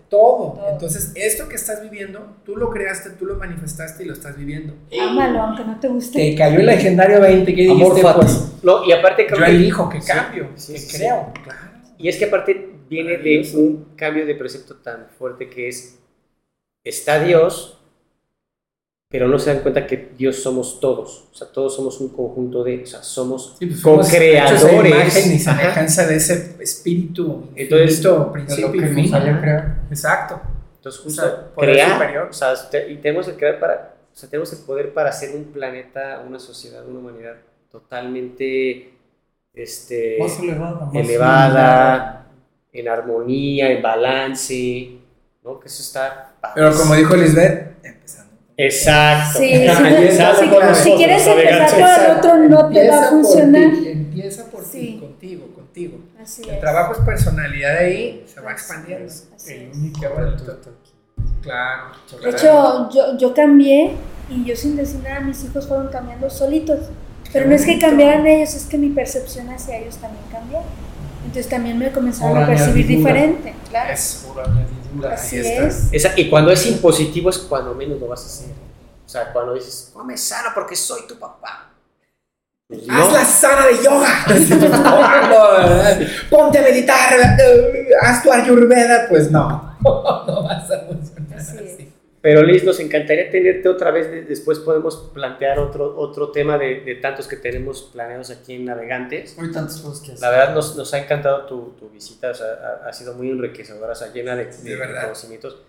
Entonces, 0.71 1.13
esto 1.15 1.49
que 1.49 1.57
estás 1.57 1.83
viviendo, 1.83 2.37
tú 2.45 2.57
lo 2.57 2.71
creaste, 2.71 3.11
tú 3.11 3.27
lo 3.27 3.37
manifestaste 3.37 4.05
y 4.05 4.07
lo 4.07 4.13
estás 4.13 4.37
viviendo. 4.37 4.75
Ámalo, 5.01 5.43
aunque 5.43 5.65
no 5.65 5.79
te 5.81 5.89
guste. 5.89 6.19
Te 6.19 6.35
cayó 6.37 6.61
el 6.61 6.67
legendario 6.67 7.21
20 7.21 7.55
que 7.55 7.63
dijiste, 7.63 8.03
pues, 8.15 8.53
y 8.87 8.93
aparte 8.93 9.27
yo 9.29 9.45
elijo 9.45 9.89
que 9.89 10.01
cambio, 10.01 10.49
que 10.55 10.87
creo. 10.97 11.33
Y 11.99 12.09
es 12.09 12.17
que 12.19 12.27
aparte 12.27 12.77
viene 12.89 13.17
de 13.17 13.51
un 13.55 13.89
cambio 13.97 14.27
de 14.27 14.35
precepto 14.35 14.77
tan 14.77 15.07
fuerte 15.19 15.49
que 15.49 15.69
es 15.69 15.99
está 16.85 17.23
Dios, 17.23 17.79
pero 19.09 19.29
no 19.29 19.39
se 19.39 19.53
dan 19.53 19.63
cuenta 19.63 19.87
que 19.87 20.11
Dios 20.17 20.37
somos 20.37 20.81
todos. 20.81 21.29
O 21.33 21.35
sea, 21.35 21.49
todos 21.49 21.77
somos 21.77 22.01
un 22.01 22.09
conjunto 22.09 22.65
de, 22.65 22.83
o 22.83 22.87
sea, 22.87 23.03
somos 23.03 23.57
sí, 23.59 23.67
pues 23.67 23.81
co-creadores. 23.81 24.93
imagen 24.93 25.33
y 25.33 25.39
semejanza 25.39 26.07
de 26.07 26.17
ese 26.17 26.57
espíritu, 26.61 27.49
Entonces, 27.55 28.07
principio 28.33 28.75
y 28.75 29.07
Exacto. 29.91 30.41
Entonces, 30.77 31.01
justo 31.03 31.53
crear, 31.57 31.93
superior. 31.93 32.29
O 32.31 32.33
sea, 32.33 32.55
y 32.89 32.97
tenemos 32.97 33.29
el 33.29 33.37
crear 33.37 33.59
para, 33.61 33.95
o 34.13 34.17
sea, 34.17 34.29
tenemos 34.29 34.53
el 34.53 34.61
poder 34.61 34.93
para 34.93 35.11
hacer 35.11 35.35
un 35.35 35.45
planeta, 35.45 36.23
una 36.27 36.39
sociedad, 36.39 36.87
una 36.87 36.99
humanidad 36.99 37.37
totalmente 37.71 38.93
este, 39.53 40.17
elevada, 40.17 40.91
elevada 40.95 42.27
en 42.73 42.89
armonía, 42.89 43.71
en 43.71 43.83
balance, 43.83 44.99
¿no? 45.43 45.59
Que 45.59 45.69
eso 45.69 45.83
está 45.83 46.37
pero 46.55 46.77
como 46.77 46.95
dijo 46.95 47.17
Lisbeth, 47.17 47.85
empezando. 47.85 48.26
Exacto. 48.57 49.39
Sí, 49.39 49.49
si, 50.83 50.95
quieres 50.95 51.27
empezar 51.27 51.71
por 51.71 52.05
el 52.05 52.17
otro, 52.17 52.37
no 52.49 52.69
te 52.71 52.89
va 52.89 53.01
a 53.03 53.09
funcionar. 53.11 53.63
empieza 53.63 54.51
por 54.51 54.65
ti, 54.65 54.99
contigo, 54.99 55.47
contigo. 55.55 55.99
Así 56.21 56.43
el 56.49 56.59
trabajo 56.59 56.95
es 56.95 57.01
personalidad 57.01 57.75
de 57.75 57.79
ahí, 57.79 58.25
se 58.27 58.41
va 58.41 58.53
expandiendo. 58.53 59.13
el 59.47 59.71
único 59.75 60.01
Claro. 61.43 61.85
De 62.23 62.31
hecho, 62.31 62.91
yo, 62.91 63.19
yo 63.19 63.35
cambié 63.35 63.93
y 64.29 64.45
yo 64.45 64.57
sin 64.57 64.77
decir 64.77 65.01
nada, 65.03 65.21
mis 65.21 65.45
hijos 65.45 65.67
fueron 65.69 65.89
cambiando 65.89 66.29
solitos. 66.31 66.81
Pero 67.33 67.49
no 67.49 67.55
es 67.55 67.67
que 67.67 67.79
cambiaran 67.79 68.27
ellos, 68.27 68.55
es 68.55 68.65
que 68.65 68.79
mi 68.79 68.89
percepción 68.89 69.49
hacia 69.51 69.79
ellos 69.79 69.97
también 69.97 70.25
cambió. 70.31 70.61
Entonces 71.27 71.49
también 71.49 71.77
me 71.77 71.91
comenzaron 71.91 72.41
a 72.41 72.47
percibir 72.47 72.87
diferente. 72.87 73.53
Claro. 73.69 73.93
Es 73.93 74.25
pura 74.27 74.45
Así 75.13 75.39
es. 75.39 75.91
y 76.17 76.31
cuando 76.31 76.53
es 76.53 76.65
impositivo 76.67 77.31
es 77.31 77.39
cuando 77.39 77.75
menos 77.75 78.01
lo 78.01 78.07
vas 78.07 78.23
a 78.23 78.27
hacer. 78.27 78.51
O 79.05 79.09
sea, 79.09 79.33
cuando 79.33 79.55
dices, 79.55 79.91
come 79.93 80.17
sano 80.17 80.51
porque 80.55 80.77
soy 80.77 81.01
tu 81.09 81.19
papá. 81.19 81.73
Pues 82.69 82.83
haz 82.89 83.13
la 83.13 83.25
sana 83.25 83.67
de 83.67 83.83
yoga. 83.83 84.25
Ponte 86.31 86.59
a 86.59 86.63
meditar. 86.63 87.37
Haz 88.03 88.23
tu 88.23 88.33
ayurveda. 88.33 89.07
Pues 89.09 89.31
no. 89.31 89.77
no 89.83 90.43
vas 90.45 90.71
a. 90.71 90.76
Pero 92.27 92.43
Liz, 92.43 92.65
nos 92.65 92.81
encantaría 92.81 93.31
tenerte 93.31 93.69
otra 93.69 93.93
vez. 93.93 94.27
Después 94.27 94.59
podemos 94.59 94.97
plantear 95.15 95.61
otro, 95.61 95.97
otro 95.97 96.33
tema 96.33 96.59
de, 96.59 96.81
de 96.81 96.97
tantos 96.97 97.29
que 97.29 97.37
tenemos 97.37 97.89
planeados 97.93 98.31
aquí 98.31 98.55
en 98.55 98.65
Navegantes. 98.65 99.39
Muy 99.39 99.53
tantos 99.53 99.81
cosas 99.81 100.01
que 100.05 100.21
La 100.21 100.31
verdad 100.31 100.53
nos, 100.53 100.75
nos 100.75 100.93
ha 100.93 100.99
encantado 100.99 101.47
tu, 101.47 101.77
tu 101.79 101.89
visita, 101.89 102.31
o 102.31 102.35
sea, 102.35 102.81
ha, 102.85 102.93
sido 102.93 103.15
muy 103.15 103.31
enriquecedora, 103.31 103.93
o 103.93 103.95
sea, 103.95 104.13
llena 104.13 104.35
de, 104.35 104.47
de, 104.47 104.77
conocimientos. 105.03 105.63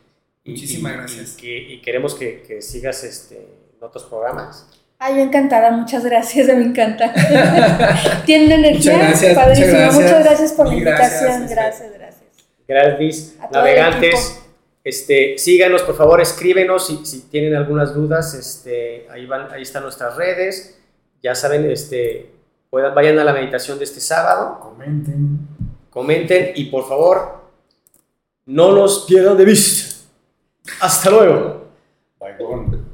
Muchísimas 0.46 0.93
gracias. 0.93 1.36
Y, 1.38 1.41
que, 1.41 1.58
y 1.74 1.82
queremos 1.84 2.15
que, 2.15 2.41
que, 2.41 2.60
sigas 2.63 3.04
este, 3.04 3.36
en 3.36 3.84
otros 3.84 4.06
programas. 4.06 4.67
Ay, 4.98 5.17
yo 5.17 5.22
encantada, 5.22 5.70
muchas 5.70 6.04
gracias, 6.06 6.48
me 6.48 6.63
encanta. 6.63 7.13
Tiene 8.26 8.56
energía, 8.56 8.93
muchas 8.93 9.10
gracias, 9.10 9.36
padrísimo. 9.36 9.67
Muchas 9.67 9.84
gracias, 9.84 10.02
muchas 10.02 10.24
gracias 10.24 10.54
por 10.54 10.67
la 10.70 10.74
invitación, 10.74 11.48
gracias, 11.48 11.93
gracias. 11.93 12.24
Gracias, 12.67 13.36
Navegantes. 13.52 14.47
Este, 14.88 15.38
síganos, 15.38 15.82
por 15.82 15.97
favor, 15.97 16.21
escríbenos 16.21 16.88
si, 16.88 17.06
si 17.06 17.23
tienen 17.23 17.54
algunas 17.56 17.93
dudas. 17.93 18.34
Este, 18.34 19.06
ahí, 19.12 19.26
van, 19.26 19.52
ahí 19.52 19.63
están 19.63 19.84
nuestras 19.84 20.15
redes. 20.15 20.80
Ya 21.21 21.36
saben, 21.36 21.69
este, 21.69 22.32
puedan, 22.69 22.95
vayan 22.95 23.19
a 23.19 23.26
la 23.26 23.34
meditación 23.34 23.78
de 23.80 23.84
este 23.84 24.00
sábado. 24.00 24.62
Comenten. 24.62 25.39
Comenten 25.89 26.54
y 26.56 26.69
por 26.69 26.88
favor, 26.88 27.50
no 28.45 28.71
nos 28.71 29.04
pierdan 29.06 29.36
de 29.36 29.43
vista. 29.43 29.93
Hasta 30.80 31.10
luego. 31.10 31.67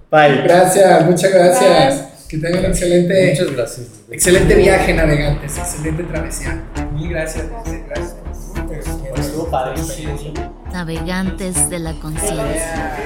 Bye. 0.10 0.42
Gracias, 0.44 1.06
muchas 1.06 1.32
gracias. 1.32 2.26
Que 2.28 2.40
tengan 2.40 2.66
excelente, 2.66 3.30
muchas 3.30 3.56
gracias. 3.56 3.88
excelente 4.10 4.56
viaje, 4.56 4.96
navegantes. 4.96 5.60
Excelente 5.60 6.04
travesía. 6.06 6.60
Mil 6.92 7.10
gracias. 7.10 7.46
Gracias. 7.86 8.16
Estuvo 9.16 9.48
padrísimo. 9.52 10.53
Navegantes 10.74 11.70
de 11.70 11.78
la 11.78 11.94
conciencia. 11.94 12.98